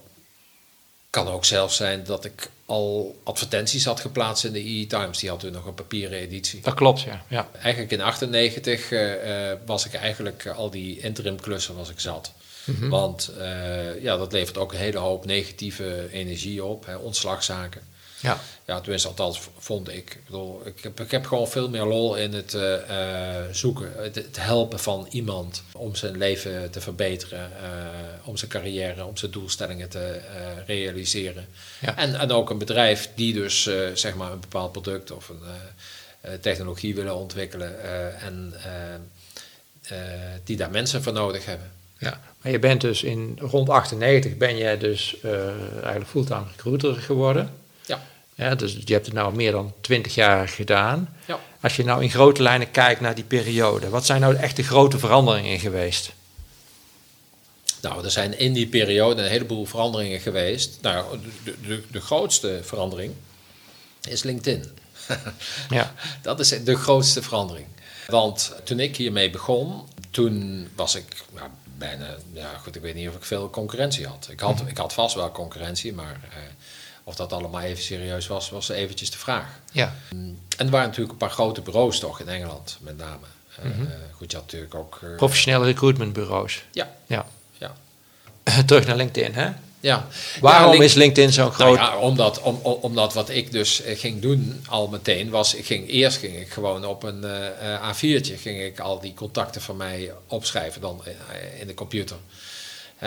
kan 1.10 1.28
ook 1.28 1.44
zelfs 1.44 1.76
zijn 1.76 2.04
dat 2.04 2.24
ik 2.24 2.50
al 2.66 3.20
advertenties 3.24 3.84
had 3.84 4.00
geplaatst 4.00 4.44
in 4.44 4.52
de 4.52 4.64
EE 4.64 4.86
Times. 4.86 5.18
Die 5.18 5.28
had 5.28 5.40
toen 5.40 5.52
nog 5.52 5.66
een 5.66 5.74
papieren 5.74 6.18
editie. 6.18 6.60
Dat 6.60 6.74
klopt, 6.74 7.00
ja. 7.00 7.24
ja. 7.28 7.48
Eigenlijk 7.52 7.92
in 7.92 8.00
98 8.00 8.92
eh, 8.92 9.52
was 9.66 9.86
ik 9.86 9.94
eigenlijk 9.94 10.46
al 10.46 10.70
die 10.70 11.00
interim 11.00 11.40
klussen 11.40 11.76
was 11.76 11.90
ik 11.90 12.00
zat. 12.00 12.32
Want 12.80 13.28
eh, 13.38 14.02
ja, 14.02 14.16
dat 14.16 14.32
levert 14.32 14.58
ook 14.58 14.72
een 14.72 14.78
hele 14.78 14.98
hoop 14.98 15.24
negatieve 15.24 16.08
energie 16.12 16.64
op, 16.64 16.86
hè, 16.86 16.96
ontslagzaken. 16.96 17.82
Ja, 18.24 18.40
Ja, 18.66 18.80
tenminste, 18.80 19.08
althans 19.08 19.40
vond 19.58 19.88
ik. 19.88 19.96
Ik, 19.96 20.24
bedoel, 20.24 20.62
ik, 20.64 20.82
heb, 20.82 21.00
ik 21.00 21.10
heb 21.10 21.26
gewoon 21.26 21.48
veel 21.48 21.68
meer 21.68 21.84
lol 21.84 22.16
in 22.16 22.32
het 22.32 22.54
eh, 22.54 22.74
eh, 22.74 23.44
zoeken, 23.52 23.92
het, 23.96 24.14
het 24.14 24.36
helpen 24.40 24.78
van 24.78 25.06
iemand 25.10 25.62
om 25.72 25.94
zijn 25.94 26.18
leven 26.18 26.70
te 26.70 26.80
verbeteren, 26.80 27.50
eh, 27.62 27.68
om 28.24 28.36
zijn 28.36 28.50
carrière, 28.50 29.04
om 29.04 29.16
zijn 29.16 29.30
doelstellingen 29.30 29.88
te 29.88 30.20
realiseren. 30.66 31.46
Ja. 31.80 31.96
En, 31.96 32.14
en 32.14 32.30
ook 32.30 32.50
een 32.50 32.58
bedrijf 32.58 33.08
die 33.14 33.32
dus 33.32 33.62
zeg 33.94 34.14
maar 34.14 34.32
een 34.32 34.40
bepaald 34.40 34.72
product 34.72 35.10
of 35.10 35.28
een 35.28 36.40
technologie 36.40 36.94
willen 36.94 37.16
ontwikkelen 37.16 37.82
en 38.20 38.54
die 40.44 40.56
daar 40.56 40.70
mensen 40.70 41.02
voor 41.02 41.12
nodig 41.12 41.46
hebben. 41.46 41.70
ja. 41.98 42.20
Maar 42.40 42.52
je 42.52 42.58
bent 42.58 42.80
dus 42.80 43.02
in 43.02 43.38
rond 43.40 43.68
98 43.68 44.36
ben 44.36 44.56
jij 44.56 44.78
dus 44.78 45.16
eigenlijk 45.22 46.06
fulltime 46.06 46.44
recruiter 46.56 46.94
geworden. 46.94 47.62
Ja. 48.34 48.54
Dus 48.54 48.76
je 48.84 48.92
hebt 48.92 49.06
het 49.06 49.14
nou 49.14 49.34
meer 49.34 49.52
dan 49.52 49.72
20 49.80 50.14
jaar 50.14 50.48
gedaan. 50.48 51.16
Ja. 51.26 51.40
Als 51.60 51.76
je 51.76 51.84
nou 51.84 52.02
in 52.02 52.10
grote 52.10 52.42
lijnen 52.42 52.70
kijkt 52.70 53.00
naar 53.00 53.14
die 53.14 53.24
periode, 53.24 53.88
wat 53.88 54.06
zijn 54.06 54.20
nou 54.20 54.36
echt 54.36 54.56
de 54.56 54.62
grote 54.62 54.98
veranderingen 54.98 55.58
geweest? 55.58 56.12
Nou, 57.80 58.04
er 58.04 58.10
zijn 58.10 58.38
in 58.38 58.52
die 58.52 58.66
periode 58.66 59.22
een 59.22 59.28
heleboel 59.28 59.64
veranderingen 59.64 60.20
geweest. 60.20 60.78
Nou, 60.80 61.18
de, 61.44 61.54
de, 61.66 61.82
de 61.90 62.00
grootste 62.00 62.60
verandering 62.62 63.14
is 64.08 64.22
LinkedIn. 64.22 64.64
Ja, 65.68 65.94
Dat 66.22 66.40
is 66.40 66.48
de 66.48 66.76
grootste 66.76 67.22
verandering. 67.22 67.66
Want 68.06 68.52
toen 68.64 68.80
ik 68.80 68.96
hiermee 68.96 69.30
begon, 69.30 69.88
toen 70.10 70.68
was 70.74 70.94
ik 70.94 71.24
ja, 71.34 71.50
bijna, 71.78 72.16
ja 72.32 72.56
goed, 72.62 72.76
ik 72.76 72.82
weet 72.82 72.94
niet 72.94 73.08
of 73.08 73.14
ik 73.14 73.24
veel 73.24 73.50
concurrentie 73.50 74.06
had. 74.06 74.28
Ik 74.30 74.40
had, 74.40 74.62
ik 74.66 74.76
had 74.76 74.92
vast 74.92 75.14
wel 75.14 75.30
concurrentie, 75.30 75.92
maar 75.92 76.20
eh, 76.30 76.38
of 77.04 77.14
dat 77.14 77.32
allemaal 77.32 77.60
even 77.60 77.82
serieus 77.82 78.26
was, 78.26 78.50
was 78.50 78.68
eventjes 78.68 79.10
de 79.10 79.18
vraag. 79.18 79.46
ja, 79.72 79.94
En 80.10 80.38
er 80.56 80.70
waren 80.70 80.86
natuurlijk 80.86 81.12
een 81.12 81.18
paar 81.18 81.30
grote 81.30 81.60
bureaus 81.60 81.98
toch 81.98 82.20
in 82.20 82.28
Engeland, 82.28 82.76
met 82.80 82.96
name. 82.96 83.26
Eh, 83.58 83.64
Mhm. 83.64 83.82
eh, 83.82 83.88
goed, 84.16 84.30
je 84.30 84.36
had 84.36 84.46
natuurlijk 84.46 84.74
ook... 84.74 85.00
eh, 85.02 85.16
professionele 85.16 85.64
recruitmentbureaus. 85.64 86.62
ja, 86.72 86.96
Ja. 87.06 87.26
ja. 87.58 87.74
Terug 88.66 88.86
naar 88.86 88.96
LinkedIn, 88.96 89.34
hè? 89.34 89.50
Ja. 89.80 90.06
Waarom 90.40 90.64
Ja, 90.64 90.70
Link- 90.70 90.82
is 90.82 90.94
LinkedIn 90.94 91.32
zo'n 91.32 91.44
Nou 91.44 91.54
groot... 91.54 91.76
ja, 91.76 91.96
omdat, 91.98 92.40
om, 92.40 92.58
om- 92.62 92.78
omdat 92.80 93.14
wat 93.14 93.28
ik 93.28 93.52
dus 93.52 93.82
ging 93.86 94.20
doen 94.22 94.64
al 94.68 94.88
meteen 94.88 95.30
was, 95.30 95.54
ik 95.54 95.64
ging, 95.66 95.88
eerst 95.88 96.16
ging 96.16 96.36
ik 96.36 96.50
gewoon 96.52 96.84
op 96.84 97.02
een 97.02 97.24
eh, 97.24 97.92
A4'tje 97.92 98.34
ging 98.38 98.60
ik 98.62 98.80
al 98.80 99.00
die 99.00 99.14
contacten 99.14 99.60
van 99.62 99.76
mij 99.76 100.12
opschrijven 100.26 100.80
dan 100.80 101.02
in 101.60 101.66
de 101.66 101.74
computer. 101.74 102.16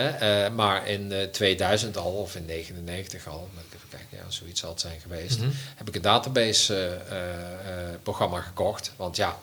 Hè, 0.01 0.09
eh, 0.45 0.51
maar 0.53 0.87
in 0.87 1.11
eh, 1.11 1.23
2000 1.23 1.97
al, 1.97 2.11
of 2.11 2.35
in 2.35 2.45
99 2.45 3.27
al, 3.27 3.49
moet 3.53 3.63
ik 3.69 3.73
even 3.75 3.89
kijken, 3.89 4.17
ja, 4.17 4.31
zoiets 4.31 4.59
zal 4.59 4.69
het 4.69 4.79
zijn 4.81 4.99
geweest, 4.99 5.39
Mhm. 5.39 5.49
heb 5.75 5.87
ik 5.87 5.95
een 5.95 6.01
database 6.01 6.75
eh, 6.75 6.91
eh, 7.17 7.29
eh, 7.29 7.95
programma 8.03 8.41
gekocht. 8.41 8.91
Want 8.95 9.15
ja, 9.15 9.37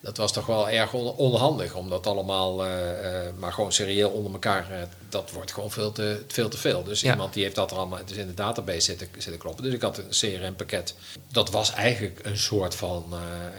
dat 0.00 0.16
was 0.16 0.32
toch 0.32 0.46
wel 0.46 0.68
erg 0.68 0.92
on- 0.92 1.14
onhandig 1.16 1.74
om 1.74 1.88
dat 1.90 2.06
allemaal 2.06 2.64
eh, 2.64 3.26
eh, 3.26 3.34
maar 3.38 3.52
gewoon 3.52 3.72
serieel 3.72 4.10
onder 4.10 4.32
elkaar. 4.32 4.70
eh, 4.70 4.82
dat 5.08 5.30
wordt 5.30 5.52
gewoon 5.52 5.70
veel 5.70 5.92
te 5.92 6.22
veel. 6.28 6.48
Te 6.48 6.56
veel. 6.58 6.82
Dus 6.84 7.00
Ja. 7.00 7.10
iemand 7.10 7.32
die 7.34 7.42
heeft 7.42 7.54
dat 7.54 7.70
er 7.70 7.76
allemaal 7.76 8.00
dus 8.06 8.16
in 8.16 8.26
de 8.26 8.34
database 8.34 8.80
zitten, 8.80 9.08
zitten 9.12 9.38
kloppen. 9.38 9.64
Dus 9.64 9.74
ik 9.74 9.82
had 9.82 9.98
een 9.98 10.08
CRM-pakket. 10.10 10.94
Dat 11.32 11.50
was 11.50 11.72
eigenlijk 11.72 12.20
een 12.22 12.38
soort 12.38 12.74
van. 12.74 13.04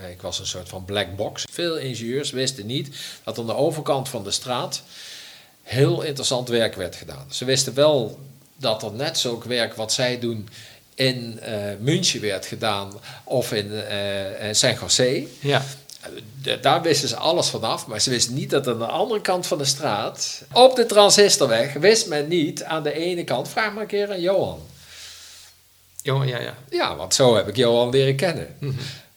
eh, 0.03 0.09
ik 0.09 0.21
was 0.21 0.39
een 0.39 0.45
soort 0.47 0.69
van 0.69 0.85
black 0.85 1.15
box. 1.15 1.45
Veel 1.51 1.77
ingenieurs 1.77 2.31
wisten 2.31 2.65
niet 2.65 2.95
dat 3.23 3.39
aan 3.39 3.45
de 3.45 3.55
overkant 3.55 4.09
van 4.09 4.23
de 4.23 4.31
straat 4.31 4.81
heel 5.65 6.01
interessant 6.01 6.49
werk 6.49 6.75
werd 6.75 6.95
gedaan. 6.95 7.25
Ze 7.29 7.45
wisten 7.45 7.73
wel 7.73 8.19
dat 8.57 8.83
er 8.83 8.91
net 8.91 9.17
zulk 9.17 9.43
werk 9.43 9.73
wat 9.73 9.93
zij 9.93 10.19
doen 10.19 10.49
in 10.95 11.39
eh 11.39 11.53
München 11.79 12.21
werd 12.21 12.45
gedaan 12.45 12.93
of 13.23 13.53
in 13.53 13.81
eh, 13.81 14.47
San 14.51 14.75
Jose. 14.79 15.27
Ja. 15.39 15.61
Daar 16.61 16.81
wisten 16.81 17.09
ze 17.09 17.15
alles 17.15 17.49
vanaf, 17.49 17.87
maar 17.87 18.01
ze 18.01 18.09
wisten 18.09 18.33
niet 18.33 18.49
dat 18.49 18.67
aan 18.67 18.79
de 18.79 18.85
andere 18.85 19.21
kant 19.21 19.47
van 19.47 19.57
de 19.57 19.65
straat, 19.65 20.43
op 20.51 20.75
de 20.75 20.85
transistorweg, 20.85 21.73
wist 21.73 22.07
men 22.07 22.27
niet 22.27 22.63
aan 22.63 22.83
de 22.83 22.93
ene 22.93 23.23
kant. 23.23 23.49
Vraag 23.49 23.73
maar 23.73 23.81
een 23.81 23.87
keer 23.87 24.11
aan 24.11 24.21
Johan. 24.21 24.59
Johan, 26.01 26.27
ja, 26.27 26.39
ja. 26.39 26.55
Ja, 26.69 26.95
want 26.95 27.13
zo 27.13 27.35
heb 27.35 27.47
ik 27.47 27.55
Johan 27.55 27.89
leren 27.89 28.15
kennen. 28.15 28.55
Mhm. 28.59 28.73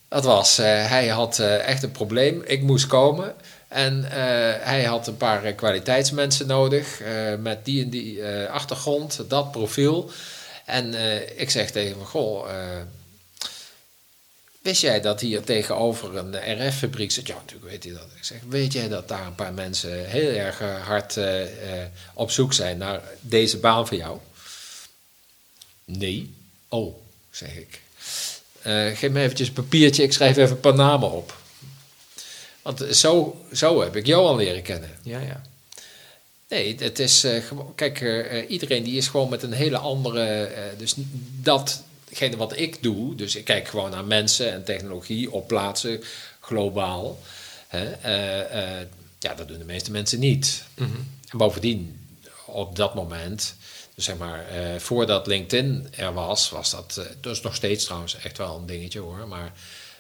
Dat 0.08 0.24
was, 0.24 0.56
hij 0.56 1.08
had 1.08 1.38
echt 1.38 1.82
een 1.82 1.92
probleem. 1.92 2.42
Ik 2.46 2.62
moest 2.62 2.86
komen. 2.86 3.34
En 3.68 4.04
eh, 4.04 4.66
hij 4.66 4.84
had 4.84 5.06
een 5.06 5.16
paar 5.16 5.44
eh, 5.44 5.56
kwaliteitsmensen 5.56 6.46
nodig. 6.46 7.00
eh, 7.00 7.34
met 7.34 7.64
die 7.64 7.82
en 7.82 7.90
die 7.90 8.24
achtergrond, 8.48 9.20
dat 9.28 9.52
profiel. 9.52 10.10
En 10.64 10.94
ik 11.36 11.50
zeg 11.50 11.70
tegen 11.70 11.96
hem: 11.98 12.06
Goh, 12.06 12.48
wist 14.62 14.80
jij 14.80 15.00
dat 15.00 15.20
hier 15.20 15.42
tegenover 15.42 16.16
een 16.16 16.68
RF-fabriek 16.68 17.10
zit? 17.10 17.26
Ja, 17.26 17.34
natuurlijk 17.34 17.70
weet 17.70 17.84
hij 17.84 17.92
dat. 17.92 18.08
Ik 18.16 18.24
zeg: 18.24 18.38
Weet 18.48 18.72
jij 18.72 18.88
dat 18.88 19.08
daar 19.08 19.26
een 19.26 19.34
paar 19.34 19.52
mensen 19.52 20.04
heel 20.08 20.30
erg 20.30 20.58
hard 20.84 21.18
op 22.14 22.30
zoek 22.30 22.52
zijn 22.52 22.78
naar 22.78 23.00
deze 23.20 23.58
baan 23.58 23.86
voor 23.86 23.96
jou? 23.96 24.18
Nee. 25.84 26.34
Oh, 26.68 26.96
zeg 27.30 27.56
ik. 27.56 27.80
Geef 28.96 29.10
me 29.10 29.20
eventjes 29.20 29.48
een 29.48 29.54
papiertje, 29.54 30.02
ik 30.02 30.12
schrijf 30.12 30.36
even 30.36 30.50
een 30.50 30.60
paar 30.60 30.74
namen 30.74 31.10
op. 31.10 31.37
Want 32.68 32.96
zo, 32.96 33.44
zo 33.52 33.82
heb 33.82 33.96
ik 33.96 34.06
Johan 34.06 34.36
leren 34.36 34.62
kennen. 34.62 34.90
Ja, 35.02 35.20
ja. 35.20 35.42
Nee, 36.48 36.76
het 36.78 36.98
is 36.98 37.26
gewoon, 37.48 37.74
kijk, 37.74 38.00
eh, 38.00 38.38
eh, 38.38 38.50
iedereen 38.50 38.84
die 38.84 38.96
is 38.96 39.08
gewoon 39.08 39.28
met 39.28 39.42
een 39.42 39.52
hele 39.52 39.78
andere, 39.78 40.44
eh, 40.44 40.62
dus 40.78 40.94
datgene 41.40 42.36
wat 42.36 42.58
ik 42.58 42.82
doe, 42.82 43.14
dus 43.14 43.36
ik 43.36 43.44
kijk 43.44 43.68
gewoon 43.68 43.90
naar 43.90 44.04
mensen 44.04 44.52
en 44.52 44.64
technologie 44.64 45.32
op 45.32 45.48
plaatsen, 45.48 46.02
globaal. 46.40 47.18
Hè, 47.68 47.84
ja, 49.18 49.34
dat 49.34 49.48
doen 49.48 49.58
de 49.58 49.64
meeste 49.64 49.90
mensen 49.90 50.18
niet. 50.18 50.64
Mhm. 50.74 50.90
En 51.28 51.38
bovendien, 51.38 52.08
op 52.46 52.76
dat 52.76 52.94
moment, 52.94 53.54
dus 53.94 54.04
zeg 54.04 54.16
maar, 54.16 54.46
voordat 54.78 55.26
LinkedIn 55.26 55.88
er 55.96 56.12
was, 56.12 56.50
was 56.50 56.70
dat, 56.70 57.00
dat 57.20 57.36
is 57.36 57.40
nog 57.40 57.54
steeds 57.54 57.84
trouwens 57.84 58.16
echt 58.16 58.38
wel 58.38 58.56
een 58.56 58.66
dingetje 58.66 59.00
hoor, 59.00 59.28
maar 59.28 59.52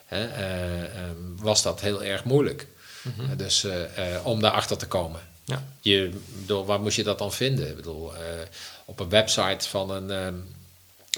hè, 0.08 0.26
eh, 0.26 0.82
ehm, 0.82 1.36
was 1.36 1.62
dat 1.62 1.80
heel 1.80 2.02
erg 2.02 2.24
moeilijk. 2.24 2.66
Mhm. 3.02 3.30
Eh, 3.30 3.38
dus 3.38 3.64
eh, 3.64 3.80
om 4.22 4.40
daarachter 4.40 4.78
te 4.78 4.86
komen. 4.86 5.20
Ja. 5.44 5.64
Je, 5.80 6.10
bedoel, 6.40 6.64
waar 6.64 6.80
moest 6.80 6.96
je 6.96 7.02
dat 7.02 7.18
dan 7.18 7.32
vinden? 7.32 7.68
Ik 7.68 7.76
bedoel, 7.76 8.12
op 8.84 9.00
een 9.00 9.08
website 9.08 9.68
van 9.68 9.90
een 9.90 10.10
ehm, 10.10 10.34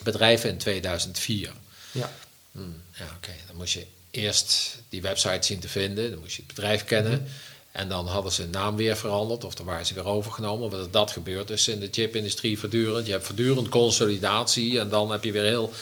bedrijf 0.02 0.44
in 0.44 0.58
2004. 0.58 1.52
Ja. 1.92 2.12
Hmm, 2.52 2.82
ja, 2.94 3.04
oké. 3.16 3.32
Dan 3.46 3.56
moest 3.56 3.72
je 3.72 3.86
eerst 4.10 4.78
die 4.88 5.02
website 5.02 5.46
zien 5.46 5.60
te 5.60 5.68
vinden. 5.68 6.10
Dan 6.10 6.20
moest 6.20 6.36
je 6.36 6.42
het 6.46 6.54
bedrijf 6.54 6.84
kennen. 6.84 7.28
En 7.72 7.88
dan 7.88 8.06
hadden 8.06 8.32
ze 8.32 8.42
hun 8.42 8.50
naam 8.50 8.76
weer 8.76 8.96
veranderd. 8.96 9.44
Of 9.44 9.54
dan 9.54 9.66
waren 9.66 9.86
ze 9.86 9.94
weer 9.94 10.06
overgenomen. 10.06 10.70
Want 10.70 10.92
dat 10.92 11.10
gebeurt 11.10 11.48
dus 11.48 11.68
in 11.68 11.80
de 11.80 11.88
chipindustrie 11.90 12.58
voortdurend. 12.58 13.06
Je 13.06 13.12
hebt 13.12 13.26
voortdurend 13.26 13.68
consolidatie. 13.68 14.80
En 14.80 14.88
dan 14.88 15.10
heb 15.10 15.24
je 15.24 15.32
weer 15.32 15.42
heel, 15.42 15.72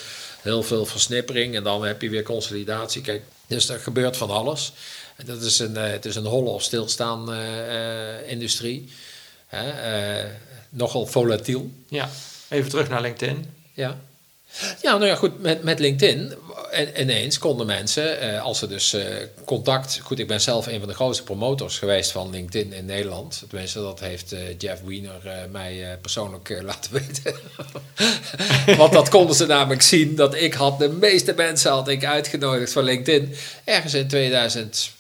heel 0.49 0.63
veel 0.63 0.87
versnippering. 0.87 1.55
En 1.55 1.63
dan 1.63 1.85
heb 1.85 2.03
je 2.03 2.11
weer 2.11 2.23
consolidatie. 2.23 3.03
Kijk, 3.03 3.23
dus 3.47 3.69
er 3.69 3.79
gebeurt 3.79 4.17
van 4.17 4.31
alles. 4.31 4.73
En 5.17 5.27
dat 5.27 5.43
is 5.43 5.59
een, 5.59 5.77
eh, 5.77 5.91
het 5.91 6.05
is 6.05 6.17
een 6.17 6.25
holle 6.25 6.49
of 6.51 6.63
stilstaan 6.63 7.33
eh, 7.33 8.19
eh, 8.19 8.31
industrie. 8.31 8.89
Hè? 9.47 10.27
nogal 10.71 11.07
volatiel. 11.07 11.71
ja. 11.89 12.11
Even 12.49 12.71
terug 12.71 12.89
naar 12.89 13.01
LinkedIn. 13.01 13.55
Ja. 13.73 13.99
Ja, 14.83 14.93
nou 14.93 15.07
ja, 15.07 15.15
goed, 15.15 15.41
met, 15.41 15.63
met 15.63 15.79
LinkedIn 15.79 16.35
en, 16.71 17.01
ineens 17.01 17.39
konden 17.39 17.67
mensen, 17.67 18.21
eh, 18.21 18.43
als 18.43 18.59
ze 18.59 18.67
dus 18.67 18.93
eh, 18.93 19.07
contact... 19.45 20.01
Goed, 20.03 20.19
ik 20.19 20.27
ben 20.27 20.41
zelf 20.41 20.67
een 20.67 20.79
van 20.79 20.89
de 20.89 20.95
grootste 20.95 21.23
promotors 21.25 21.79
geweest 21.79 22.11
van 22.11 22.31
LinkedIn 22.31 22.73
in 22.73 22.85
Nederland. 22.85 23.45
Tenminste, 23.49 23.79
dat 23.79 24.01
heeft 24.01 24.33
eh, 24.33 24.59
Jeff 24.59 24.83
Wiener 24.83 25.49
mij 25.51 25.99
persoonlijk 26.01 26.61
laten 26.63 26.93
weten. 27.03 27.35
Want 28.77 28.93
dat 28.93 29.09
konden 29.09 29.37
ze 29.37 29.47
namelijk 29.47 29.83
zien, 29.83 30.15
dat 30.15 30.35
ik 30.35 30.55
had 30.55 30.79
de 30.79 30.89
meeste 30.89 31.33
mensen 31.33 31.71
had 31.71 31.89
ik 31.89 32.05
uitgenodigd 32.05 32.73
voor 32.73 32.83
LinkedIn. 32.83 33.35
Ergens 33.65 33.95
in 33.95 34.09
2005 34.09 34.93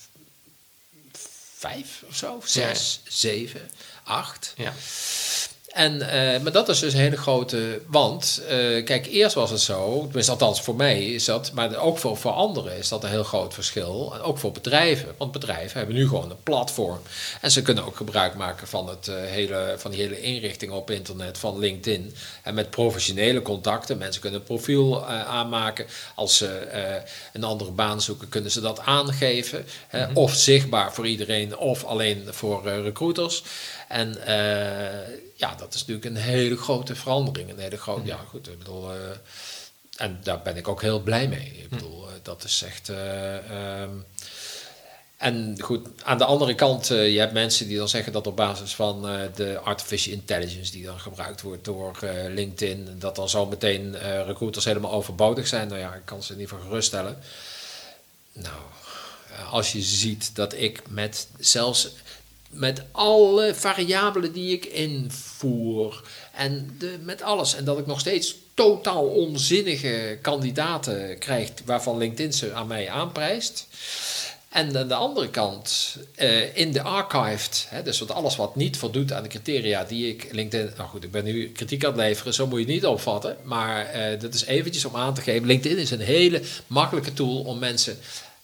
of 2.09 2.17
zo, 2.17 2.40
6, 2.45 3.00
7, 3.09 3.61
8. 4.05 4.55
Ja. 4.57 4.75
En, 5.69 6.03
eh, 6.03 6.41
maar 6.41 6.53
dat 6.53 6.69
is 6.69 6.79
dus 6.79 6.93
een 6.93 6.99
hele 6.99 7.17
grote. 7.17 7.81
Want, 7.87 8.43
eh, 8.49 8.85
kijk, 8.85 9.07
eerst 9.07 9.35
was 9.35 9.51
het 9.51 9.61
zo, 9.61 10.01
tenminste, 10.03 10.33
althans 10.33 10.61
voor 10.61 10.75
mij 10.75 11.05
is 11.07 11.25
dat, 11.25 11.53
maar 11.53 11.77
ook 11.77 11.99
voor, 11.99 12.17
voor 12.17 12.31
anderen 12.31 12.77
is 12.77 12.89
dat 12.89 13.05
een 13.05 13.11
heel 13.11 13.25
groot 13.25 13.55
verschil. 13.55 14.15
En 14.15 14.21
ook 14.21 14.39
voor 14.39 14.53
bedrijven. 14.53 15.15
Want 15.17 15.33
bedrijven 15.33 15.79
hebben 15.79 15.97
nu 15.97 16.09
gewoon 16.09 16.31
een 16.31 16.43
platform. 16.43 17.01
En 17.41 17.51
ze 17.51 17.63
kunnen 17.63 17.87
ook 17.87 17.97
gebruik 17.97 18.35
maken 18.35 18.69
van, 18.69 18.89
het, 18.89 19.09
eh, 19.09 19.15
hele, 19.21 19.75
van 19.79 19.91
die 19.91 20.01
hele 20.01 20.21
inrichting 20.21 20.73
op 20.73 20.91
internet, 20.91 21.39
van 21.39 21.59
LinkedIn. 21.59 22.15
En 22.43 22.55
met 22.55 22.71
professionele 22.71 23.43
contacten. 23.43 23.99
Mensen 23.99 24.21
kunnen 24.21 24.41
een 24.41 24.47
profiel 24.47 25.07
aanmaken. 25.07 25.87
Als 26.15 26.37
ze 26.37 26.67
een 27.33 27.45
andere 27.45 27.71
baan 27.71 28.01
zoeken, 28.01 28.29
kunnen 28.29 28.51
ze 28.51 28.61
dat 28.61 28.81
aangeven. 28.81 29.65
hè, 29.89 30.07
Of 30.13 30.35
zichtbaar 30.35 30.95
voor 30.95 31.07
iedereen, 31.07 31.57
of 31.59 31.85
alleen 31.85 32.27
voor 32.31 32.69
recruiters. 32.69 33.43
En 33.88 34.26
eh, 34.26 35.09
ja, 35.37 35.54
dat 35.54 35.75
is 35.75 35.80
natuurlijk 35.80 36.04
een 36.04 36.16
hele 36.23 36.57
grote 36.57 36.95
verandering. 36.95 37.50
Een 37.50 37.59
hele 37.59 37.76
grote, 37.76 38.07
ja 38.07 38.16
goed, 38.28 38.49
ik 38.49 38.59
bedoel... 38.59 38.92
eh, 38.92 38.99
en 39.97 40.18
daar 40.23 40.42
ben 40.42 40.57
ik 40.57 40.68
ook 40.68 40.83
heel 40.83 41.00
blij 41.00 41.28
mee. 41.28 41.52
Ik 41.62 41.68
bedoel, 41.68 42.07
eh, 42.09 42.12
dat 42.23 42.45
is 42.45 42.62
echt... 42.62 42.88
eh, 42.88 43.80
ehm, 43.83 43.90
en 45.16 45.57
goed, 45.61 45.88
aan 46.02 46.18
de 46.18 46.25
andere 46.25 46.54
kant, 46.54 46.90
eh, 46.90 47.12
je 47.12 47.18
hebt 47.18 47.33
mensen 47.33 47.68
die 47.68 47.76
dan 47.78 47.88
zeggen 47.88 48.12
dat 48.12 48.26
op 48.26 48.37
basis 48.37 48.75
van 48.75 49.02
de 49.35 49.59
artificial 49.64 50.14
intelligence 50.14 50.73
die 50.73 50.85
dan 50.85 51.00
gebruikt 51.00 51.40
wordt 51.40 51.64
door 51.64 51.99
eh, 52.02 52.33
LinkedIn, 52.35 52.97
dat 52.99 53.16
dan 53.16 53.28
zo 53.28 53.47
meteen 53.47 53.97
recruiters 54.26 54.64
helemaal 54.64 54.92
overbodig 54.92 55.47
zijn. 55.47 55.68
Nou 55.68 55.80
ja, 55.80 55.95
ik 55.95 56.04
kan 56.04 56.23
ze 56.23 56.33
in 56.33 56.38
ieder 56.40 56.54
geval 56.54 56.68
geruststellen. 56.68 57.18
Nou, 58.33 58.57
als 59.50 59.73
je 59.73 59.83
ziet 59.83 60.35
dat 60.35 60.54
ik 60.54 60.83
met 60.88 61.28
zelfs 61.38 61.88
met 62.50 62.83
alle 62.93 63.55
variabelen 63.55 64.33
die 64.33 64.52
ik 64.52 64.64
invoer 64.64 66.02
en 66.35 66.76
de, 66.78 66.99
met 67.02 67.23
alles 67.23 67.55
en 67.55 67.64
dat 67.64 67.78
ik 67.78 67.87
nog 67.87 68.00
steeds 68.00 68.37
totaal 68.55 69.05
onzinnige 69.05 70.19
kandidaten 70.23 71.19
krijg 71.19 71.50
waarvan 71.64 71.99
LinkedIn 71.99 72.33
ze 72.33 72.52
aan 72.52 72.67
mij 72.67 72.90
aanprijst. 72.90 73.67
En 74.49 74.76
aan 74.76 74.88
de 74.88 74.95
andere 74.95 75.31
kant, 75.31 75.97
eh, 76.14 76.57
in 76.57 76.73
de 76.73 76.83
archived, 76.83 77.67
hè, 77.69 77.83
dus 77.83 77.99
wat 77.99 78.11
alles 78.11 78.37
wat 78.37 78.57
niet 78.57 78.76
voldoet 78.76 79.12
aan 79.12 79.23
de 79.23 79.28
criteria 79.28 79.85
die 79.85 80.09
ik 80.09 80.28
LinkedIn. 80.33 80.73
Nou 80.76 80.88
goed, 80.88 81.05
ik 81.05 81.11
ben 81.11 81.25
nu 81.25 81.50
kritiek 81.50 81.85
aan 81.85 81.90
het 81.90 82.00
leveren, 82.00 82.35
zo 82.35 82.47
moet 82.47 82.59
je 82.59 82.64
het 82.64 82.75
niet 82.75 82.87
opvatten. 82.87 83.37
Maar 83.43 83.87
eh, 83.87 84.21
dat 84.21 84.35
is 84.35 84.45
eventjes 84.45 84.85
om 84.85 84.97
aan 84.97 85.14
te 85.14 85.21
geven. 85.21 85.47
LinkedIn 85.47 85.78
is 85.78 85.90
een 85.90 86.00
hele 86.00 86.43
makkelijke 86.67 87.12
tool 87.12 87.40
om 87.40 87.59
mensen 87.59 87.99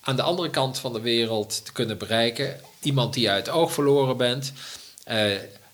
aan 0.05 0.17
de 0.17 0.23
andere 0.23 0.51
kant 0.51 0.79
van 0.79 0.93
de 0.93 1.01
wereld 1.01 1.65
te 1.65 1.73
kunnen 1.73 1.99
bereiken. 1.99 2.61
Iemand 2.83 3.15
die 3.15 3.23
je 3.23 3.31
uit 3.31 3.47
het 3.47 3.55
oog 3.55 3.73
verloren 3.73 4.17
bent. 4.17 4.53
eh, 5.05 5.25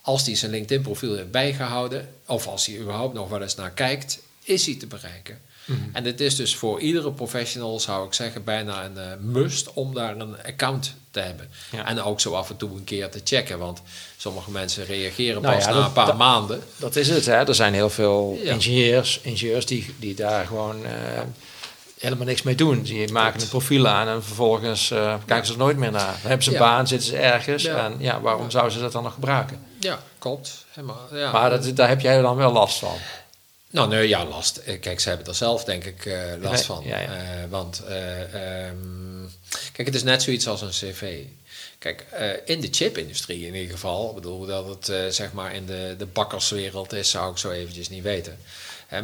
als 0.02 0.24
die 0.24 0.36
zijn 0.36 0.50
LinkedIn-profiel 0.50 1.14
heeft 1.16 1.30
bijgehouden, 1.30 2.08
of 2.26 2.46
als 2.46 2.66
hij 2.66 2.78
überhaupt 2.78 3.14
nog 3.14 3.28
wel 3.28 3.42
eens 3.42 3.54
naar 3.54 3.70
kijkt, 3.70 4.18
is 4.42 4.66
hij 4.66 4.74
te 4.74 4.86
bereiken. 4.86 5.38
En 5.92 6.04
het 6.04 6.20
is 6.20 6.36
dus 6.36 6.56
voor 6.56 6.80
iedere 6.80 7.12
professional, 7.12 7.80
zou 7.80 8.06
ik 8.06 8.14
zeggen, 8.14 8.44
bijna 8.44 8.84
een 8.84 8.96
eh, 8.98 9.06
must 9.20 9.72
om 9.72 9.94
daar 9.94 10.16
een 10.16 10.42
account 10.46 10.94
te 11.10 11.20
hebben. 11.20 11.48
Ja. 11.72 11.86
En 11.86 12.02
ook 12.02 12.20
zo 12.20 12.32
af 12.32 12.50
en 12.50 12.56
toe 12.56 12.70
een 12.70 12.84
keer 12.84 13.08
te 13.10 13.20
checken, 13.24 13.58
want 13.58 13.82
sommige 14.16 14.50
mensen 14.50 14.84
reageren 14.84 15.42
Nou 15.42 15.54
pas 15.54 15.64
ja, 15.64 15.70
na 15.70 15.76
dat- 15.76 15.86
een 15.86 15.92
paar 15.92 16.06
dat- 16.06 16.16
maanden. 16.16 16.62
Dat 16.76 16.96
is 16.96 17.08
het, 17.08 17.26
hè. 17.26 17.32
Er 17.34 17.54
zijn 17.54 17.74
heel 17.74 17.90
veel 17.90 18.38
Ja. 18.42 18.52
ingenieurs, 18.52 19.20
ingenieurs 19.22 19.66
die, 19.66 19.94
die 19.98 20.14
daar 20.14 20.46
gewoon 20.46 20.84
eh, 20.84 20.90
helemaal 22.00 22.26
niks 22.26 22.42
mee 22.42 22.54
doen. 22.54 22.82
Die 22.82 23.12
maken 23.12 23.40
een 23.40 23.48
profiel 23.48 23.86
aan 23.88 24.08
en 24.08 24.24
vervolgens 24.24 24.90
eh, 24.90 25.14
kijken 25.26 25.46
ze 25.46 25.52
er 25.52 25.58
nooit 25.58 25.76
meer 25.76 25.90
naar. 25.90 26.12
Dan 26.20 26.20
hebben 26.20 26.42
ze 26.42 26.48
een 26.50 26.56
Ja. 26.56 26.62
baan, 26.62 26.86
zitten 26.86 27.08
ze 27.08 27.16
ergens. 27.16 27.62
Ja. 27.62 27.84
En 27.84 27.96
ja, 27.98 28.20
waarom 28.20 28.50
zouden 28.50 28.72
ze 28.72 28.80
dat 28.80 28.92
dan 28.92 29.02
nog 29.02 29.14
gebruiken? 29.14 29.66
Ja, 29.80 29.98
klopt. 30.18 30.64
Helemaal. 30.70 31.32
Maar 31.32 31.50
dat, 31.50 31.76
daar 31.76 31.88
heb 31.88 32.00
jij 32.00 32.20
dan 32.20 32.36
wel 32.36 32.52
last 32.52 32.78
van. 32.78 32.96
Nou, 33.70 33.88
nee, 33.88 34.08
ja, 34.08 34.24
last. 34.24 34.60
Kijk, 34.80 35.00
ze 35.00 35.08
hebben 35.08 35.26
er 35.26 35.34
zelf 35.34 35.64
denk 35.64 35.84
ik 35.84 36.06
eh, 36.06 36.18
last 36.40 36.64
van. 36.64 36.84
Eh, 36.84 37.08
want, 37.48 37.82
eh, 37.88 38.66
ehm, 38.66 38.76
kijk, 39.72 39.86
het 39.86 39.94
is 39.96 40.02
net 40.02 40.22
zoiets 40.22 40.48
als 40.48 40.62
een 40.62 40.68
cv. 40.70 41.22
Kijk, 41.78 42.06
in 42.44 42.60
de 42.60 42.68
chipindustrie 42.70 43.46
in 43.46 43.54
ieder 43.54 43.70
geval, 43.70 44.08
ik 44.08 44.14
bedoel 44.14 44.46
dat 44.46 44.66
het 44.66 45.14
zeg 45.14 45.32
maar 45.32 45.54
in 45.54 45.66
de, 45.66 45.94
de 45.98 46.06
bakkerswereld 46.06 46.92
is, 46.92 47.10
zou 47.10 47.30
ik 47.30 47.38
zo 47.38 47.50
eventjes 47.50 47.88
niet 47.88 48.02
weten. 48.02 48.38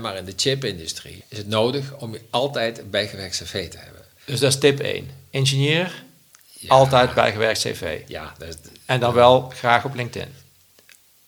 Maar 0.01 0.17
in 0.17 0.25
de 0.25 0.33
chipindustrie 0.37 1.25
is 1.29 1.39
het 1.39 1.49
nodig 1.49 1.93
om 1.99 2.13
je 2.13 2.21
altijd 2.31 2.91
bijgewerkt 2.91 3.37
cv 3.37 3.69
te 3.71 3.77
hebben. 3.79 4.03
Dus 4.25 4.41
dat 4.41 4.53
is 4.53 4.59
tip 4.59 4.81
1. 4.81 5.11
Ingenieur, 5.31 6.05
Ja. 6.53 6.69
altijd 6.69 7.15
bijgewerkt 7.15 7.59
cv. 7.61 8.01
Ja, 8.07 8.35
dat 8.39 8.49
is, 8.49 8.55
En 8.87 9.01
dan 9.01 9.15
wel 9.15 9.53
graag 9.55 9.85
op 9.85 9.95
LinkedIn. 9.95 10.29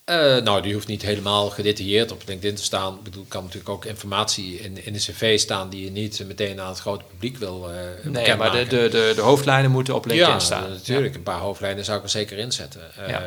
Eh, 0.04 0.36
nou, 0.36 0.62
die 0.62 0.74
hoeft 0.74 0.86
niet 0.86 1.02
helemaal 1.02 1.50
gedetailleerd 1.50 2.12
op 2.12 2.22
LinkedIn 2.26 2.54
te 2.56 2.62
staan. 2.62 2.94
Ik 2.94 3.02
bedoel, 3.02 3.24
kan 3.28 3.42
natuurlijk 3.42 3.68
ook 3.70 3.84
informatie 3.84 4.58
in, 4.60 4.84
in 4.84 4.92
de 4.92 4.98
cv 4.98 5.38
staan 5.38 5.70
die 5.70 5.84
je 5.84 5.90
niet 5.90 6.22
meteen 6.26 6.60
aan 6.60 6.68
het 6.68 6.78
grote 6.78 7.04
publiek 7.04 7.36
wil 7.36 7.70
eh 7.72 7.76
Nee, 8.10 8.34
maar 8.36 8.50
de, 8.52 8.66
de, 8.66 8.88
de, 8.88 9.12
de 9.14 9.20
hoofdlijnen 9.20 9.70
moeten 9.70 9.94
op 9.94 10.06
LinkedIn 10.06 10.32
ja, 10.34 10.38
staan. 10.40 10.70
natuurlijk. 10.70 11.14
Een 11.14 11.22
paar 11.22 11.38
hoofdlijnen 11.40 11.84
zou 11.84 11.98
ik 11.98 12.04
er 12.04 12.10
zeker 12.10 12.38
inzetten. 12.38 12.80
Eh, 12.96 13.08
Ja. 13.08 13.22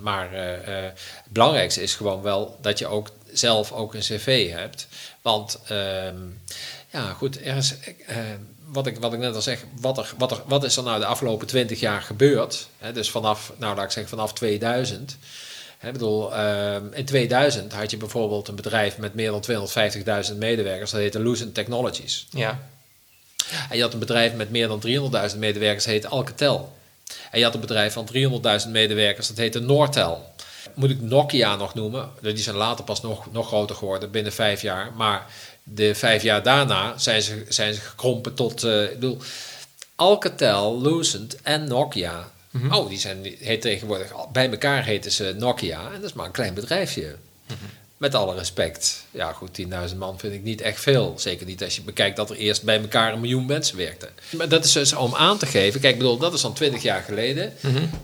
maar 0.00 0.28
het 0.32 1.32
belangrijkste 1.32 1.82
is 1.82 1.94
gewoon 1.94 2.22
wel 2.22 2.58
dat 2.60 2.78
je 2.78 2.86
ook 2.86 3.08
zelf 3.38 3.72
ook 3.72 3.94
een 3.94 4.00
cv 4.00 4.50
hebt. 4.50 4.86
Want 5.22 5.58
ehm, 5.68 6.16
ja, 6.90 7.12
goed, 7.12 7.40
er 7.40 7.56
is, 7.56 7.74
eh, 8.06 8.16
wat, 8.66 8.86
ik, 8.86 8.98
wat 8.98 9.12
ik 9.12 9.18
net 9.18 9.34
al 9.34 9.42
zeg, 9.42 9.64
wat, 9.80 9.98
er, 9.98 10.12
wat, 10.18 10.30
er, 10.30 10.42
wat 10.46 10.64
is 10.64 10.76
er 10.76 10.82
nou 10.82 11.00
de 11.00 11.06
afgelopen 11.06 11.46
twintig 11.46 11.80
jaar 11.80 12.02
gebeurd? 12.02 12.68
Hè, 12.78 12.92
dus 12.92 13.10
vanaf, 13.10 13.52
nou 13.56 13.74
laat 13.74 13.84
ik 13.84 13.90
zeggen, 13.90 14.16
vanaf 14.16 14.32
2000. 14.32 15.16
Hè, 15.78 15.86
ik 15.86 15.92
bedoel, 15.92 16.34
ehm, 16.34 16.82
in 16.92 17.04
2000 17.04 17.72
had 17.72 17.90
je 17.90 17.96
bijvoorbeeld 17.96 18.48
een 18.48 18.54
bedrijf 18.54 18.98
met 18.98 19.14
meer 19.14 19.30
dan 19.30 19.40
250.000 19.40 20.38
medewerkers, 20.38 20.90
dat 20.90 21.00
heette 21.00 21.20
Lucent 21.20 21.54
Technologies. 21.54 22.26
Ja. 22.30 22.68
En 23.70 23.76
je 23.76 23.82
had 23.82 23.92
een 23.92 23.98
bedrijf 23.98 24.34
met 24.34 24.50
meer 24.50 24.68
dan 24.68 24.80
300.000 25.32 25.38
medewerkers, 25.38 25.84
dat 25.84 25.92
heette 25.92 26.08
Alcatel. 26.08 26.72
En 27.30 27.38
je 27.38 27.44
had 27.44 27.54
een 27.54 27.60
bedrijf 27.60 27.92
van 27.92 28.08
300.000 28.64 28.70
medewerkers, 28.70 29.28
dat 29.28 29.36
heette 29.36 29.60
Nortel. 29.60 30.34
Moet 30.74 30.90
ik 30.90 31.00
Nokia 31.00 31.56
nog 31.56 31.74
noemen? 31.74 32.10
Die 32.20 32.36
zijn 32.36 32.56
later 32.56 32.84
pas 32.84 33.00
nog, 33.02 33.32
nog 33.32 33.46
groter 33.46 33.76
geworden, 33.76 34.10
binnen 34.10 34.32
vijf 34.32 34.62
jaar. 34.62 34.92
Maar 34.96 35.26
de 35.62 35.94
vijf 35.94 36.22
jaar 36.22 36.42
daarna 36.42 36.98
zijn 36.98 37.22
ze, 37.22 37.44
zijn 37.48 37.74
ze 37.74 37.80
gekrompen 37.80 38.34
tot... 38.34 38.64
eh, 38.64 38.82
ik 38.82 38.90
bedoel, 38.94 39.18
Alcatel, 39.96 40.80
Lucent 40.82 41.36
en 41.42 41.68
Nokia... 41.68 42.32
Oh, 42.70 42.88
die 42.88 42.98
zijn 42.98 43.36
heet 43.38 43.60
tegenwoordig... 43.60 44.12
Bij 44.32 44.50
elkaar 44.50 44.84
heten 44.84 45.12
ze 45.12 45.34
Nokia. 45.38 45.86
En 45.86 46.00
dat 46.00 46.10
is 46.10 46.12
maar 46.12 46.26
een 46.26 46.32
klein 46.32 46.54
bedrijfje. 46.54 47.16
Met 47.96 48.14
alle 48.14 48.34
respect. 48.34 49.04
Ja, 49.10 49.32
goed, 49.32 49.60
10.000 49.90 49.96
man 49.96 50.18
vind 50.18 50.34
ik 50.34 50.42
niet 50.42 50.60
echt 50.60 50.80
veel. 50.80 51.14
Zeker 51.16 51.46
niet 51.46 51.62
als 51.64 51.76
je 51.76 51.82
bekijkt 51.82 52.16
dat 52.16 52.30
er 52.30 52.36
eerst 52.36 52.62
bij 52.62 52.80
elkaar 52.80 53.12
een 53.12 53.20
miljoen 53.20 53.46
mensen 53.46 53.76
werkten. 53.76 54.08
Maar 54.30 54.48
dat 54.48 54.64
is 54.64 54.72
dus 54.72 54.92
om 54.92 55.14
aan 55.14 55.38
te 55.38 55.46
geven. 55.46 55.80
Kijk, 55.80 55.92
ik 55.92 55.98
bedoel, 55.98 56.18
dat 56.18 56.34
is 56.34 56.40
dan 56.40 56.52
20 56.52 56.82
jaar 56.82 57.02
geleden. 57.02 57.52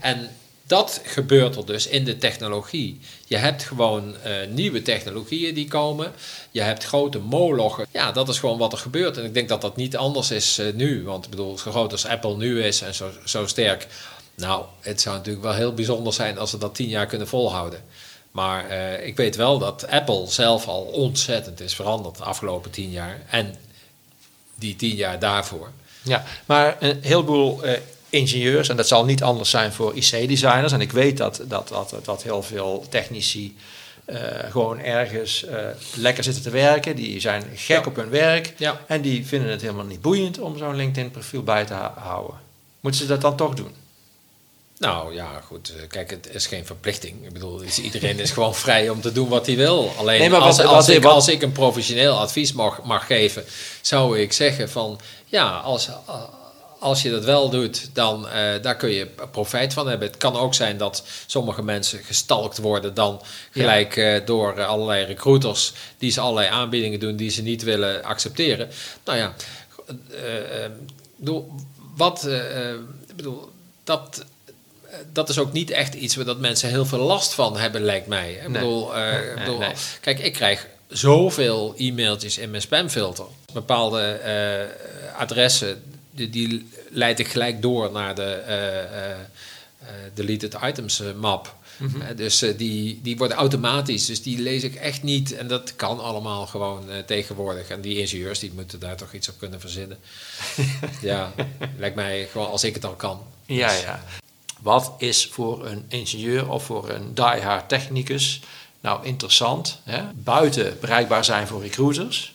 En 0.01 0.31
dat 0.71 1.01
gebeurt 1.05 1.57
er 1.57 1.67
dus 1.67 1.87
in 1.87 2.05
de 2.05 2.19
technologie. 2.19 3.01
Je 3.27 3.37
hebt 3.37 3.63
gewoon 3.63 4.17
eh, 4.23 4.33
nieuwe 4.49 4.83
technologieën 4.83 5.55
die 5.55 5.69
komen. 5.69 6.13
Je 6.51 6.61
hebt 6.61 6.85
grote 6.85 7.19
molochen. 7.19 7.87
Ja, 7.91 8.13
dat 8.13 8.29
is 8.29 8.39
gewoon 8.39 8.59
wat 8.59 8.73
er 8.73 8.79
gebeurt. 8.79 9.17
En 9.17 9.25
ik 9.25 9.35
denk 9.35 9.49
dat 9.49 9.61
dat 9.61 9.77
niet 9.77 9.97
anders 9.97 10.31
is 10.31 10.59
eh, 10.59 10.73
nu. 10.75 11.05
Want 11.05 11.25
ik 11.25 11.31
bedoel, 11.31 11.59
zo 11.59 11.71
groot 11.71 11.93
als 11.93 12.07
Apple 12.07 12.37
nu 12.37 12.63
is 12.63 12.81
en 12.81 12.95
zo, 12.95 13.11
zo 13.25 13.47
sterk. 13.47 13.87
Nou, 14.35 14.65
het 14.81 15.01
zou 15.01 15.17
natuurlijk 15.17 15.45
wel 15.45 15.55
heel 15.55 15.75
bijzonder 15.75 16.13
zijn 16.13 16.39
als 16.39 16.51
ze 16.51 16.59
dat 16.59 16.75
tien 16.75 16.89
jaar 16.89 17.07
kunnen 17.07 17.29
volhouden. 17.29 17.85
Maar 18.31 18.69
eh, 18.69 19.07
ik 19.07 19.17
weet 19.17 19.37
wel 19.37 19.59
dat 19.59 19.87
Apple 19.89 20.27
zelf 20.27 20.67
al 20.67 20.83
ontzettend 20.83 21.61
is 21.61 21.75
veranderd 21.75 22.17
de 22.17 22.25
afgelopen 22.25 22.71
tien 22.71 22.91
jaar. 22.91 23.23
En 23.31 23.55
die 24.55 24.77
tien 24.77 24.97
jaar 24.97 25.19
daarvoor. 25.19 25.71
Ja, 26.03 26.25
maar 26.47 26.77
een 26.81 26.99
heleboel 27.03 27.61
ingenieurs, 28.11 28.69
en 28.69 28.77
dat 28.77 28.89
zal 28.89 29.05
niet 29.05 29.23
anders 29.23 29.51
zijn 29.51 29.73
voor 29.73 29.95
IC-designers. 29.97 30.73
En 30.73 30.81
ik 30.81 30.93
weet 30.93 31.17
dat, 31.17 31.41
dat, 31.49 31.69
dat, 31.69 31.95
dat 32.05 32.23
heel 32.23 32.43
veel 32.43 32.87
technici 32.89 33.57
eh, 34.05 34.17
gewoon 34.51 34.79
ergens 34.81 35.45
eh, 35.45 35.57
lekker 35.95 36.25
zitten 36.25 36.43
te 36.43 36.51
werken. 36.51 36.97
Die 36.97 37.21
zijn 37.21 37.43
gek 37.55 37.85
Ja. 37.85 37.91
op 37.91 37.97
hun 37.97 38.11
werk. 38.11 38.55
Ja. 38.57 38.81
En 38.87 39.01
die 39.01 39.27
vinden 39.27 39.51
het 39.51 39.61
helemaal 39.61 39.85
niet 39.85 40.01
boeiend 40.01 40.39
om 40.39 40.59
zo'n 40.59 40.77
LinkedIn-profiel 40.77 41.43
bij 41.43 41.65
te 41.65 41.73
hou- 41.75 41.99
houden. 41.99 42.37
Moeten 42.81 43.01
ze 43.01 43.07
dat 43.07 43.21
dan 43.21 43.37
toch 43.37 43.55
doen? 43.55 43.75
Nou 44.79 45.15
ja, 45.15 45.41
goed. 45.47 45.73
eh, 45.77 45.89
Kijk, 45.89 46.11
het 46.11 46.29
is 46.33 46.47
geen 46.47 46.67
verplichting. 46.67 47.25
Ik 47.27 47.33
bedoel, 47.33 47.63
iedereen 47.83 48.19
is 48.19 48.31
gewoon 48.31 48.55
vrij 48.55 48.89
om 48.89 49.01
te 49.01 49.13
doen 49.13 49.29
wat 49.29 49.47
hij 49.47 49.57
wil. 49.57 49.93
Alleen 49.99 50.21
Nee, 50.21 50.31
maar 50.31 50.41
als, 50.41 50.57
wat- 50.57 50.67
als, 50.67 50.87
wat- 50.87 50.97
ik, 50.97 51.05
als 51.05 51.29
ik 51.29 51.43
een 51.43 51.53
professioneel 51.53 52.19
advies 52.19 52.53
mag, 52.53 52.83
mag 52.83 53.07
geven, 53.07 53.45
zou 53.81 54.19
ik 54.19 54.33
zeggen 54.33 54.71
van 54.71 55.01
ja, 55.27 55.57
als, 55.57 55.89
als 56.81 57.03
je 57.03 57.11
dat 57.11 57.25
wel 57.25 57.51
doet, 57.51 57.91
dan 57.93 58.29
eh, 58.29 58.63
daar 58.63 58.77
kun 58.77 58.91
je 58.91 59.07
profijt 59.31 59.73
van 59.73 59.89
hebben. 59.89 60.09
Het 60.09 60.17
kan 60.17 60.37
ook 60.37 60.55
zijn 60.55 60.77
dat 60.77 61.05
sommige 61.27 61.63
mensen 61.63 61.99
gestalkt 62.05 62.59
worden 62.59 62.95
dan 62.95 63.23
gelijk 63.51 63.97
eh, 63.97 64.27
door 64.27 64.57
eh, 64.59 64.67
allerlei 64.67 65.05
recruiters 65.05 65.73
die 65.99 66.11
ze 66.11 66.21
allerlei 66.21 66.49
aanbiedingen 66.49 67.01
doen 67.01 67.17
die 67.17 67.31
ze 67.31 67.43
niet 67.43 67.63
willen 67.63 68.05
accepteren. 68.05 68.69
Nou 69.05 69.19
ja, 69.19 69.35
bedoel, 71.17 71.53
wat, 71.97 72.29
bedoel, 73.17 73.51
dat, 73.85 74.25
dat 75.13 75.29
is 75.29 75.39
ook 75.39 75.53
niet 75.53 75.71
echt 75.71 75.95
iets 75.95 76.17
waar 76.17 76.25
dat 76.25 76.39
mensen 76.39 76.69
heel 76.69 76.87
veel 76.87 76.99
last 76.99 77.35
van 77.35 77.57
hebben, 77.57 77.83
lijkt 77.83 78.07
mij. 78.07 78.33
Ik 78.33 78.49
Nee. 78.49 78.53
bedoel, 78.53 78.97
ik 78.97 79.03
Nee, 79.03 79.35
bedoel, 79.35 79.59
nee. 79.59 79.73
kijk, 80.01 80.19
ik 80.19 80.33
krijg 80.33 80.67
zoveel 80.89 81.75
e-mailtjes 81.77 82.39
in 82.39 82.51
mijn 82.51 82.63
spamfilter. 82.63 83.25
Bepaalde 83.53 84.21
adressen, 85.19 85.83
die, 86.21 86.49
die 86.49 86.69
leid 86.91 87.19
ik 87.19 87.29
gelijk 87.29 87.63
door 87.63 87.93
naar 87.93 88.15
de 88.15 88.23
eh, 88.23 88.83
eh, 88.83 89.11
eh, 89.11 89.89
deleted 90.15 90.57
items 90.65 91.03
map. 91.21 91.55
Mhm. 91.77 92.17
Dus 92.17 92.39
die, 92.57 93.01
die 93.03 93.17
worden 93.17 93.37
automatisch, 93.37 94.07
dus 94.07 94.23
die 94.23 94.39
lees 94.39 94.63
ik 94.63 94.75
echt 94.75 95.03
niet. 95.03 95.33
En 95.33 95.49
dat 95.49 95.77
kan 95.77 96.01
allemaal 96.01 96.47
gewoon 96.47 96.85
tegenwoordig. 97.07 97.69
En 97.69 97.81
die 97.81 97.99
ingenieurs 97.99 98.39
die 98.39 98.53
moeten 98.55 98.81
daar 98.81 98.97
toch 98.97 99.13
iets 99.13 99.29
op 99.29 99.39
kunnen 99.39 99.61
verzinnen. 99.61 99.99
ja, 101.01 101.33
lijkt 101.79 101.97
mij 101.97 102.29
gewoon 102.31 102.51
als 102.51 102.65
ik 102.65 102.75
het 102.75 102.85
al 102.85 102.95
kan. 102.95 103.23
Ja, 103.47 103.69
Dus- 103.69 103.81
ja. 103.81 104.05
Wat 104.61 104.93
is 104.99 105.29
voor 105.33 105.67
een 105.67 105.85
ingenieur 105.89 106.51
of 106.51 106.65
voor 106.65 106.91
een 106.91 107.15
diehard 107.15 107.69
technicus 107.69 108.41
nou 108.81 109.07
interessant? 109.07 109.79
Hè? 109.85 110.03
Buiten 110.15 110.77
bereikbaar 110.81 111.25
zijn 111.25 111.47
voor 111.47 111.63
recruiters. 111.63 112.35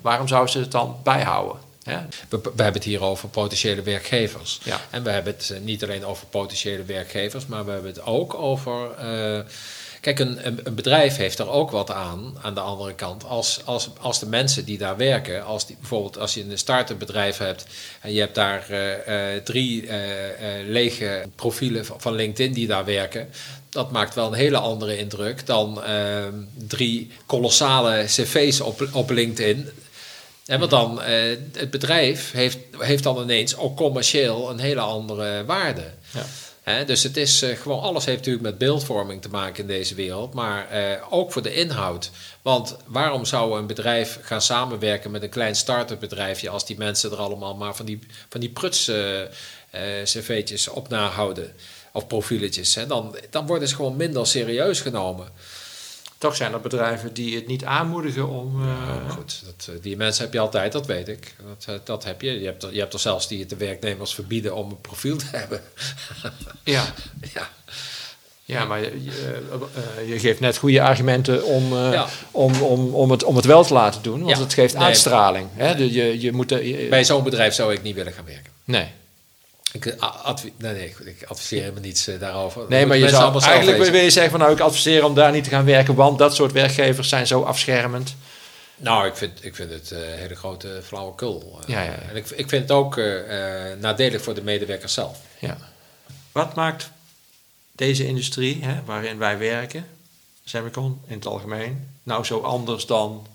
Waarom 0.00 0.28
zouden 0.28 0.52
ze 0.52 0.58
het 0.58 0.70
dan 0.70 0.96
bijhouden? 1.02 1.61
Hè? 1.84 1.98
We, 2.28 2.40
we 2.42 2.62
hebben 2.62 2.72
het 2.72 2.84
hier 2.84 3.02
over 3.02 3.28
potentiële 3.28 3.82
werkgevers. 3.82 4.60
Ja. 4.64 4.80
En 4.90 5.02
we 5.02 5.10
hebben 5.10 5.32
het 5.32 5.50
eh, 5.50 5.60
niet 5.60 5.82
alleen 5.82 6.04
over 6.04 6.26
potentiële 6.26 6.84
werkgevers, 6.84 7.46
maar 7.46 7.64
we 7.64 7.70
hebben 7.70 7.90
het 7.90 8.02
ook 8.02 8.34
over. 8.34 8.90
eh, 8.90 9.40
kijk, 10.00 10.18
een, 10.18 10.46
een, 10.46 10.74
bedrijf 10.74 11.16
heeft 11.16 11.38
er 11.38 11.48
ook 11.48 11.70
wat 11.70 11.90
aan, 11.90 12.36
aan 12.42 12.54
de 12.54 12.60
andere 12.60 12.94
kant. 12.94 13.24
Als, 13.24 13.60
als, 13.64 13.88
als 14.00 14.18
de 14.18 14.26
mensen 14.26 14.64
die 14.64 14.78
daar 14.78 14.96
werken, 14.96 15.44
als 15.44 15.66
die, 15.66 15.76
bijvoorbeeld 15.80 16.18
als 16.18 16.34
je 16.34 16.44
een 16.44 16.58
start-up 16.58 16.98
bedrijf 16.98 17.38
hebt 17.38 17.66
en 18.00 18.12
je 18.12 18.20
hebt 18.20 18.34
daar 18.34 18.70
eh, 18.70 19.42
drie 19.44 19.88
lege 20.66 21.22
profielen 21.34 21.84
van, 21.86 22.14
LinkedIn 22.14 22.52
die 22.52 22.66
daar 22.66 22.84
werken. 22.84 23.28
Dat 23.72 23.90
maakt 23.90 24.14
wel 24.14 24.26
een 24.26 24.38
hele 24.38 24.58
andere 24.58 24.98
indruk 24.98 25.46
dan 25.46 25.82
eh, 25.82 26.24
drie 26.54 27.10
kolossale 27.26 28.04
cv's 28.04 28.60
op, 28.60 28.88
op 28.92 29.10
LinkedIn. 29.10 29.68
En 30.46 30.58
want 30.58 30.70
dan, 30.70 31.02
eh, 31.02 31.36
het 31.52 31.70
bedrijf 31.70 32.32
heeft, 32.32 32.58
heeft 32.78 33.02
dan 33.02 33.22
ineens 33.22 33.56
ook 33.56 33.76
commercieel 33.76 34.50
een 34.50 34.58
hele 34.58 34.80
andere 34.80 35.44
waarde. 35.44 35.84
Ja. 36.10 36.24
Dus 36.86 37.02
het 37.02 37.16
is 37.16 37.42
eh, 37.42 37.56
gewoon, 37.56 37.80
alles 37.80 38.04
heeft 38.04 38.18
natuurlijk 38.18 38.44
met 38.44 38.58
beeldvorming 38.58 39.22
te 39.22 39.28
maken 39.28 39.62
in 39.62 39.66
deze 39.66 39.94
wereld, 39.94 40.34
maar 40.34 40.68
eh, 40.70 41.02
ook 41.10 41.32
voor 41.32 41.42
de 41.42 41.54
inhoud. 41.54 42.10
Want 42.42 42.76
waarom 42.86 43.24
zou 43.24 43.58
een 43.58 43.66
bedrijf 43.66 44.18
gaan 44.22 44.42
samenwerken 44.42 45.10
met 45.10 45.22
een 45.22 45.28
klein 45.28 45.56
start-up 45.56 46.00
bedrijfje 46.00 46.48
als 46.48 46.66
die 46.66 46.76
mensen 46.76 47.10
er 47.10 47.16
allemaal 47.16 47.54
maar 47.54 47.76
van 47.76 47.86
die, 47.86 47.98
van 48.28 48.40
die 48.40 48.50
pruts 48.50 48.88
eh, 48.88 49.20
cv'tjes 50.04 50.68
op 50.68 50.88
nahouden? 50.88 51.52
Of 51.92 52.06
profieletjes. 52.06 52.74
Hè? 52.74 52.86
Dan, 52.86 53.16
dan 53.30 53.46
worden 53.46 53.68
ze 53.68 53.74
gewoon 53.74 53.96
minder 53.96 54.26
serieus 54.26 54.80
genomen. 54.80 55.28
Toch 56.22 56.36
zijn 56.36 56.52
er 56.52 56.60
bedrijven 56.60 57.12
die 57.14 57.34
het 57.34 57.46
niet 57.46 57.64
aanmoedigen 57.64 58.28
om... 58.28 58.62
eh, 58.62 58.68
Ja, 59.06 59.08
goed, 59.10 59.42
dat, 59.44 59.68
eh, 59.74 59.82
die 59.82 59.96
mensen 59.96 60.24
heb 60.24 60.32
je 60.32 60.38
altijd, 60.38 60.72
dat 60.72 60.86
weet 60.86 61.08
ik. 61.08 61.34
Dat, 61.48 61.64
eh, 61.68 61.74
dat 61.84 62.04
heb 62.04 62.20
je. 62.20 62.40
Je 62.40 62.44
hebt, 62.46 62.62
er, 62.62 62.72
je 62.74 62.78
hebt 62.80 62.92
er 62.92 62.98
zelfs 62.98 63.28
die 63.28 63.40
het 63.40 63.48
de 63.50 63.56
werknemers 63.56 64.14
verbieden 64.14 64.54
om 64.54 64.70
een 64.70 64.80
profiel 64.80 65.16
te 65.16 65.24
hebben. 65.30 65.60
ja. 66.64 66.84
ja. 67.34 67.48
ja, 68.44 68.64
maar 68.64 68.80
je, 68.80 69.02
je, 69.04 69.42
je 70.06 70.18
geeft 70.18 70.40
net 70.40 70.56
goede 70.56 70.82
argumenten 70.82 71.44
om, 71.44 71.74
Ja. 71.74 72.06
om, 72.30 72.62
om, 72.62 72.94
om, 72.94 73.10
het, 73.10 73.24
om 73.24 73.36
het 73.36 73.44
wel 73.44 73.64
te 73.64 73.72
laten 73.72 74.02
doen. 74.02 74.22
Want 74.22 74.36
Ja. 74.36 74.42
het 74.42 74.54
geeft 74.54 74.74
Nee. 74.74 74.82
uitstraling. 74.84 75.48
Hè? 75.54 75.74
De- 75.76 75.92
je, 75.92 76.20
je 76.20 76.32
moet 76.32 76.50
je- 76.50 76.86
Bij 76.90 77.04
zo'n 77.04 77.22
bedrijf 77.24 77.54
zou 77.54 77.72
ik 77.72 77.82
niet 77.82 77.94
willen 77.94 78.12
gaan 78.12 78.24
werken. 78.24 78.52
nee. 78.64 78.86
Ik, 79.72 79.86
eh, 79.86 80.24
advi- 80.24 80.52
nee, 80.56 80.72
nee, 80.72 80.94
ik 81.04 81.24
adviseer 81.28 81.60
helemaal 81.60 81.82
niets 81.82 82.06
eh, 82.06 82.20
daarover. 82.20 82.64
Nee, 82.68 82.86
maar 82.86 82.96
je 82.96 83.08
zou 83.08 83.42
eigenlijk 83.42 83.90
wil 83.90 84.02
je 84.02 84.10
zeggen 84.10 84.30
van 84.30 84.40
nou 84.40 84.52
ik 84.52 84.60
adviseer 84.60 85.04
om 85.04 85.14
daar 85.14 85.32
niet 85.32 85.44
te 85.44 85.50
gaan 85.50 85.64
werken, 85.64 85.94
want 85.94 86.18
dat 86.18 86.34
soort 86.34 86.52
werkgevers 86.52 87.08
zijn 87.08 87.26
zo 87.26 87.42
afschermend. 87.42 88.14
Nou, 88.76 89.06
ik 89.06 89.16
vind, 89.16 89.44
ik 89.44 89.54
vind 89.54 89.70
het 89.70 89.90
een 89.90 90.18
hele 90.18 90.34
grote 90.34 90.80
flauwekul. 90.84 91.58
Eh, 91.62 91.68
Ja, 91.68 91.82
ja, 91.82 91.90
ja. 91.90 91.98
En 92.10 92.16
ik, 92.16 92.30
ik 92.30 92.48
vind 92.48 92.62
het 92.62 92.70
ook 92.70 92.96
eh, 92.96 93.70
eh, 93.72 93.78
nadelig 93.78 94.22
voor 94.22 94.34
de 94.34 94.42
medewerkers 94.42 94.94
zelf. 94.94 95.18
Ja. 95.38 95.56
Wat 96.32 96.54
maakt 96.54 96.90
deze 97.72 98.06
industrie, 98.06 98.64
hè, 98.64 98.80
waarin 98.84 99.18
wij 99.18 99.38
werken, 99.38 99.86
Semicon 100.44 101.00
in 101.06 101.14
het 101.14 101.26
algemeen, 101.26 101.88
nou 102.02 102.24
zo 102.24 102.40
anders 102.40 102.86
dan 102.86 103.26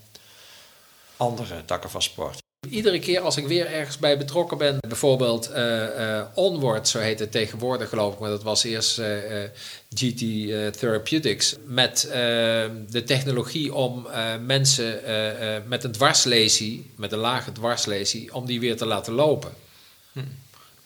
andere 1.16 1.64
takken 1.64 1.90
van 1.90 2.02
sport? 2.02 2.38
Iedere 2.66 2.98
keer 2.98 3.20
als 3.20 3.36
ik 3.36 3.46
weer 3.46 3.66
ergens 3.66 3.98
bij 3.98 4.18
betrokken 4.18 4.58
ben, 4.58 4.78
bijvoorbeeld 4.88 5.50
eh, 5.50 6.18
eh, 6.18 6.26
Onward, 6.34 6.88
zo 6.88 6.98
heet 6.98 7.18
het 7.18 7.30
tegenwoordig 7.32 7.88
geloof 7.88 8.12
ik, 8.14 8.18
maar 8.18 8.30
dat 8.30 8.42
was 8.42 8.64
eerst 8.64 8.98
eh, 8.98 9.16
GT 9.94 10.18
Therapeutics, 10.78 11.56
met 11.64 12.04
eh, 12.04 12.12
de 12.88 13.02
technologie 13.06 13.74
om 13.74 14.06
mensen 14.40 15.00
met 15.68 15.84
een 15.84 15.92
dwarslesie, 15.92 16.90
met 16.96 17.12
een 17.12 17.18
lage 17.18 17.52
dwarslesie, 17.52 18.34
om 18.34 18.46
die 18.46 18.60
weer 18.60 18.76
te 18.76 18.86
laten 18.86 19.12
lopen. 19.12 19.52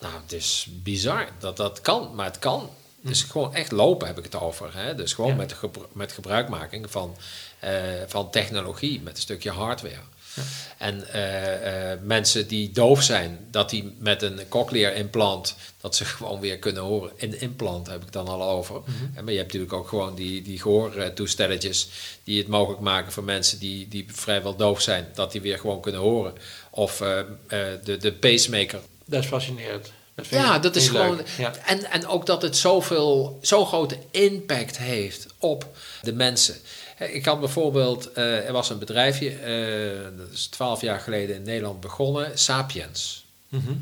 Nou, 0.01 0.15
het 0.23 0.33
is 0.33 0.67
bizar 0.83 1.29
dat 1.39 1.57
dat 1.57 1.81
kan, 1.81 2.11
maar 2.15 2.27
het 2.27 2.39
kan. 2.39 2.71
Dus 3.01 3.23
gewoon 3.23 3.55
echt 3.55 3.73
lopen 3.73 4.07
heb 4.07 4.19
ik 4.19 4.25
het 4.25 4.35
over. 4.41 4.71
Hè? 4.77 4.95
Dus 4.95 5.13
gewoon 5.13 5.31
Ja. 5.31 5.37
met, 5.37 5.53
gebru- 5.53 5.87
met 5.93 6.13
gebruikmaking 6.13 6.91
van, 6.91 7.17
van 8.07 8.31
technologie, 8.31 9.01
met 9.01 9.17
een 9.17 9.23
stukje 9.23 9.51
hardware. 9.51 10.01
En 10.79 11.13
eh, 11.13 11.93
eh, 11.93 11.99
mensen 12.03 12.49
die 12.49 12.71
doof 12.71 13.03
zijn, 13.03 13.39
dat 13.51 13.71
die 13.71 13.95
met 13.99 14.23
een 14.23 14.41
cochlear 14.49 14.95
implant, 14.95 15.55
dat 15.81 15.97
ze 15.97 16.05
gewoon 16.05 16.41
weer 16.41 16.59
kunnen 16.59 16.83
horen. 16.83 17.11
Een 17.17 17.41
implant 17.41 17.87
heb 17.87 18.03
ik 18.03 18.13
dan 18.13 18.29
al 18.29 18.43
over. 18.43 18.83
En 19.15 19.25
Maar 19.25 19.33
je 19.33 19.39
hebt 19.39 19.53
natuurlijk 19.53 19.73
ook 19.73 19.89
gewoon 19.89 20.15
die, 20.15 20.43
die 20.43 20.61
gehoortoestelletjes 20.61 21.89
die 22.25 22.39
het 22.39 22.49
mogelijk 22.49 22.81
maken 22.81 23.13
voor 23.13 23.25
mensen 23.25 23.59
die, 23.59 23.89
die 23.89 24.07
vrijwel 24.13 24.57
doof 24.57 24.81
zijn, 24.81 25.09
dat 25.15 25.33
die 25.33 25.41
weer 25.41 25.59
gewoon 25.59 25.81
kunnen 25.81 26.01
horen. 26.01 26.35
Of 26.71 27.01
eh, 27.01 27.19
de, 27.85 27.97
de 27.97 28.13
pacemaker, 28.13 28.81
Dat 29.05 29.23
is 29.23 29.29
fascinerend. 29.29 29.93
Dat 30.15 30.27
ja, 30.29 30.59
dat 30.59 30.77
is 30.77 30.89
gewoon. 30.89 31.21
Ja. 31.39 31.53
En, 31.67 31.91
en 31.91 32.07
ook 32.07 32.27
dat 32.27 32.43
het 32.43 32.57
zoveel, 32.57 33.39
zo'n 33.43 33.67
grote 33.67 33.99
impact 34.11 34.79
heeft 34.79 35.27
op 35.39 35.67
de 36.03 36.13
mensen. 36.13 36.57
Ik 37.11 37.25
had 37.25 37.41
bijvoorbeeld, 37.41 38.13
eh, 38.13 38.47
er 38.47 38.53
was 38.53 38.71
een 38.71 38.79
bedrijfje, 38.79 39.31
eh, 39.31 40.19
dat 40.19 40.31
is 40.33 40.47
twaalf 40.47 40.81
jaar 40.81 41.01
geleden 41.01 41.37
in 41.37 41.43
Nederland 41.43 41.81
begonnen, 41.81 42.39
Sapiens. 42.39 43.25
Mhm. 43.49 43.73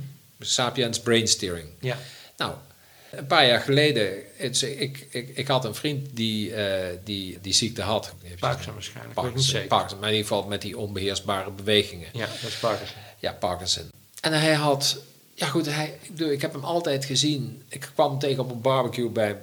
Sapiens 0.40 1.00
Brain 1.00 1.28
Steering. 1.28 1.68
ja. 1.80 1.98
Nou, 2.36 2.54
een 3.10 3.26
paar 3.26 3.46
jaar 3.46 3.60
geleden, 3.60 4.12
het 4.36 4.62
ik, 4.62 5.06
ik, 5.10 5.28
ik 5.34 5.48
had 5.48 5.64
een 5.64 5.74
vriend 5.74 6.08
die, 6.12 6.54
eh, 6.54 6.96
die 7.04 7.38
die 7.40 7.52
ziekte 7.52 7.82
had. 7.82 8.12
Parkinson 8.38 8.72
waarschijnlijk. 8.72 9.14
niet 9.14 9.24
Parkinson, 9.24 9.50
zeker. 9.50 9.68
Parkinson, 9.68 9.98
maar 9.98 10.08
in 10.08 10.14
ieder 10.14 10.28
geval 10.28 10.48
met 10.48 10.62
die 10.62 10.78
onbeheersbare 10.78 11.50
bewegingen. 11.50 12.08
Ja, 12.12 12.26
dat 12.26 12.50
is 12.50 12.54
Parkinson. 12.54 12.96
Ja, 13.18 13.32
Parkinson. 13.32 13.90
En 14.20 14.32
hij 14.32 14.54
had, 14.54 14.98
ja 15.34 15.46
goed, 15.46 15.66
hij, 15.66 15.98
ik, 16.16 16.40
heb 16.40 16.52
hem 16.52 16.64
altijd 16.64 17.04
gezien. 17.04 17.62
Ik 17.68 17.90
kwam 17.94 18.10
hem 18.10 18.18
tegen 18.18 18.42
op 18.42 18.50
een 18.50 18.60
barbecue 18.60 19.08
bij, 19.08 19.38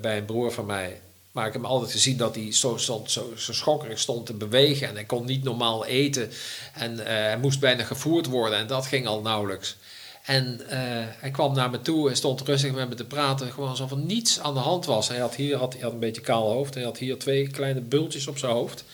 bij 0.00 0.18
een 0.18 0.24
broer 0.24 0.52
van 0.52 0.66
mij. 0.66 1.00
Maar 1.38 1.46
ik 1.46 1.52
heb 1.52 1.64
altijd 1.64 1.90
gezien 1.90 2.16
dat 2.16 2.34
hij 2.34 2.52
zo, 2.52 2.76
stond, 2.76 3.10
zo, 3.10 3.32
zo 3.36 3.52
schokkerig 3.52 3.98
stond 3.98 4.26
te 4.26 4.32
bewegen. 4.32 4.88
En 4.88 4.94
hij 4.94 5.04
kon 5.04 5.24
niet 5.24 5.44
normaal 5.44 5.86
eten. 5.86 6.30
En 6.74 7.06
eh, 7.06 7.06
hij 7.06 7.38
moest 7.38 7.60
bijna 7.60 7.84
gevoerd 7.84 8.26
worden. 8.26 8.58
En 8.58 8.66
dat 8.66 8.86
ging 8.86 9.06
al 9.06 9.20
nauwelijks. 9.20 9.76
En 10.24 10.68
eh, 10.68 10.78
hij 11.20 11.30
kwam 11.30 11.54
naar 11.54 11.70
me 11.70 11.80
toe 11.80 12.08
en 12.10 12.16
stond 12.16 12.40
rustig 12.40 12.72
met 12.72 12.88
me 12.88 12.94
te 12.94 13.04
praten. 13.04 13.52
Gewoon 13.52 13.68
alsof 13.68 13.90
er 13.90 13.96
niets 13.96 14.40
aan 14.40 14.54
de 14.54 14.60
hand 14.60 14.84
was. 14.86 15.08
Hij 15.08 15.18
had 15.18 15.34
hier 15.34 15.56
had, 15.56 15.72
hij 15.72 15.82
had 15.82 15.92
een 15.92 15.98
beetje 15.98 16.20
kaal 16.20 16.50
hoofd. 16.50 16.74
Hij 16.74 16.84
had 16.84 16.98
hier 16.98 17.18
twee 17.18 17.48
kleine 17.48 17.80
bultjes 17.80 18.26
op 18.26 18.38
zijn 18.38 18.52
hoofd. 18.52 18.84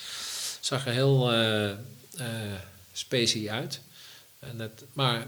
Zag 0.60 0.86
er 0.86 0.92
heel 0.92 1.32
eh 1.32 1.70
eh, 2.16 2.26
specie 2.92 3.52
uit. 3.52 3.80
En 4.38 4.58
het, 4.58 4.84
maar 4.92 5.26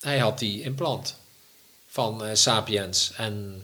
hij 0.00 0.18
had 0.18 0.38
die 0.38 0.62
implant 0.62 1.14
van 1.86 2.36
Sapiens. 2.36 3.12
En 3.16 3.62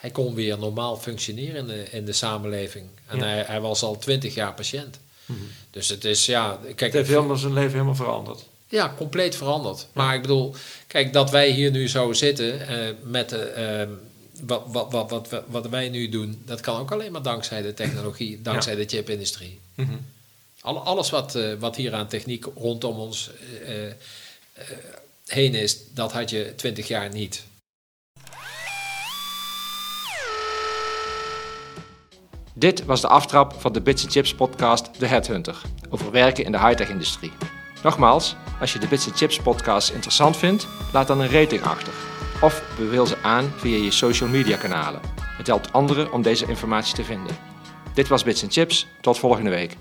hij 0.00 0.10
kon 0.10 0.34
weer 0.34 0.58
normaal 0.58 0.96
functioneren 0.96 1.56
in 1.56 1.66
de, 1.66 1.90
in 1.90 2.04
de 2.04 2.12
samenleving. 2.12 2.84
En 3.06 3.18
Ja. 3.18 3.24
hij, 3.24 3.42
hij 3.46 3.60
was 3.60 3.82
al 3.82 3.98
twintig 3.98 4.34
jaar 4.34 4.54
patiënt. 4.54 4.98
Mhm. 5.26 5.38
Dus 5.70 5.88
het 5.88 6.04
is, 6.04 6.26
ja, 6.26 6.58
kijk, 6.62 6.80
Het 6.80 6.92
heeft 6.92 7.08
helemaal 7.08 7.36
zijn 7.36 7.52
leven 7.52 7.72
helemaal 7.72 7.94
veranderd. 7.94 8.44
ja, 8.68 8.94
compleet 8.96 9.36
veranderd. 9.36 9.86
Maar 9.92 10.14
ik 10.14 10.20
bedoel, 10.20 10.54
kijk, 10.86 11.12
dat 11.12 11.30
wij 11.30 11.50
hier 11.50 11.70
nu 11.70 11.88
zo 11.88 12.12
zitten 12.12 12.68
eh, 12.68 12.94
met 13.02 13.28
de, 13.28 13.38
ehm, 13.42 13.90
wat, 14.46 14.62
wat, 14.66 14.90
wat, 14.92 15.28
wat, 15.28 15.42
wat, 15.46 15.68
wij 15.68 15.88
nu 15.88 16.08
doen, 16.08 16.42
dat 16.46 16.60
kan 16.60 16.80
ook 16.80 16.92
alleen 16.92 17.12
maar 17.12 17.22
dankzij 17.22 17.62
de 17.62 17.74
technologie, 17.74 18.42
dankzij 18.42 18.74
de 18.74 18.84
chipindustrie. 18.84 19.58
Mhm. 19.74 19.92
Alle, 20.60 20.78
alles 20.78 21.10
wat, 21.10 21.34
eh, 21.34 21.52
wat 21.58 21.76
hier 21.76 21.94
aan 21.94 22.08
techniek 22.08 22.46
rondom 22.56 22.98
ons 22.98 23.30
eh, 23.64 23.86
eh, 23.86 23.94
heen 25.26 25.54
is, 25.54 25.76
dat 25.94 26.12
had 26.12 26.30
je 26.30 26.52
twintig 26.56 26.88
jaar 26.88 27.12
niet. 27.12 27.42
Dit 32.54 32.84
was 32.84 33.00
de 33.00 33.08
aftrap 33.08 33.52
van 33.58 33.72
de 33.72 33.80
Bits 33.80 34.04
Chips 34.08 34.34
podcast 34.34 34.98
The 34.98 35.06
Headhunter 35.06 35.62
over 35.88 36.10
werken 36.10 36.44
in 36.44 36.52
de 36.52 36.58
high-tech 36.58 36.88
industrie. 36.88 37.32
Nogmaals, 37.82 38.36
als 38.60 38.72
je 38.72 38.78
de 38.78 38.88
Bits 38.88 39.08
Chips 39.14 39.38
podcast 39.38 39.90
interessant 39.90 40.36
vindt, 40.36 40.66
laat 40.92 41.06
dan 41.06 41.20
een 41.20 41.30
rating 41.30 41.62
achter. 41.62 41.92
Of 42.40 42.62
beveel 42.78 43.06
ze 43.06 43.16
aan 43.22 43.52
via 43.56 43.76
je 43.76 43.90
social 43.90 44.28
media 44.28 44.56
kanalen. 44.56 45.00
Het 45.36 45.46
helpt 45.46 45.72
anderen 45.72 46.12
om 46.12 46.22
deze 46.22 46.46
informatie 46.46 46.94
te 46.94 47.04
vinden. 47.04 47.36
Dit 47.94 48.08
was 48.08 48.22
Bits 48.22 48.44
Chips, 48.48 48.86
tot 49.00 49.18
volgende 49.18 49.50
week. 49.50 49.76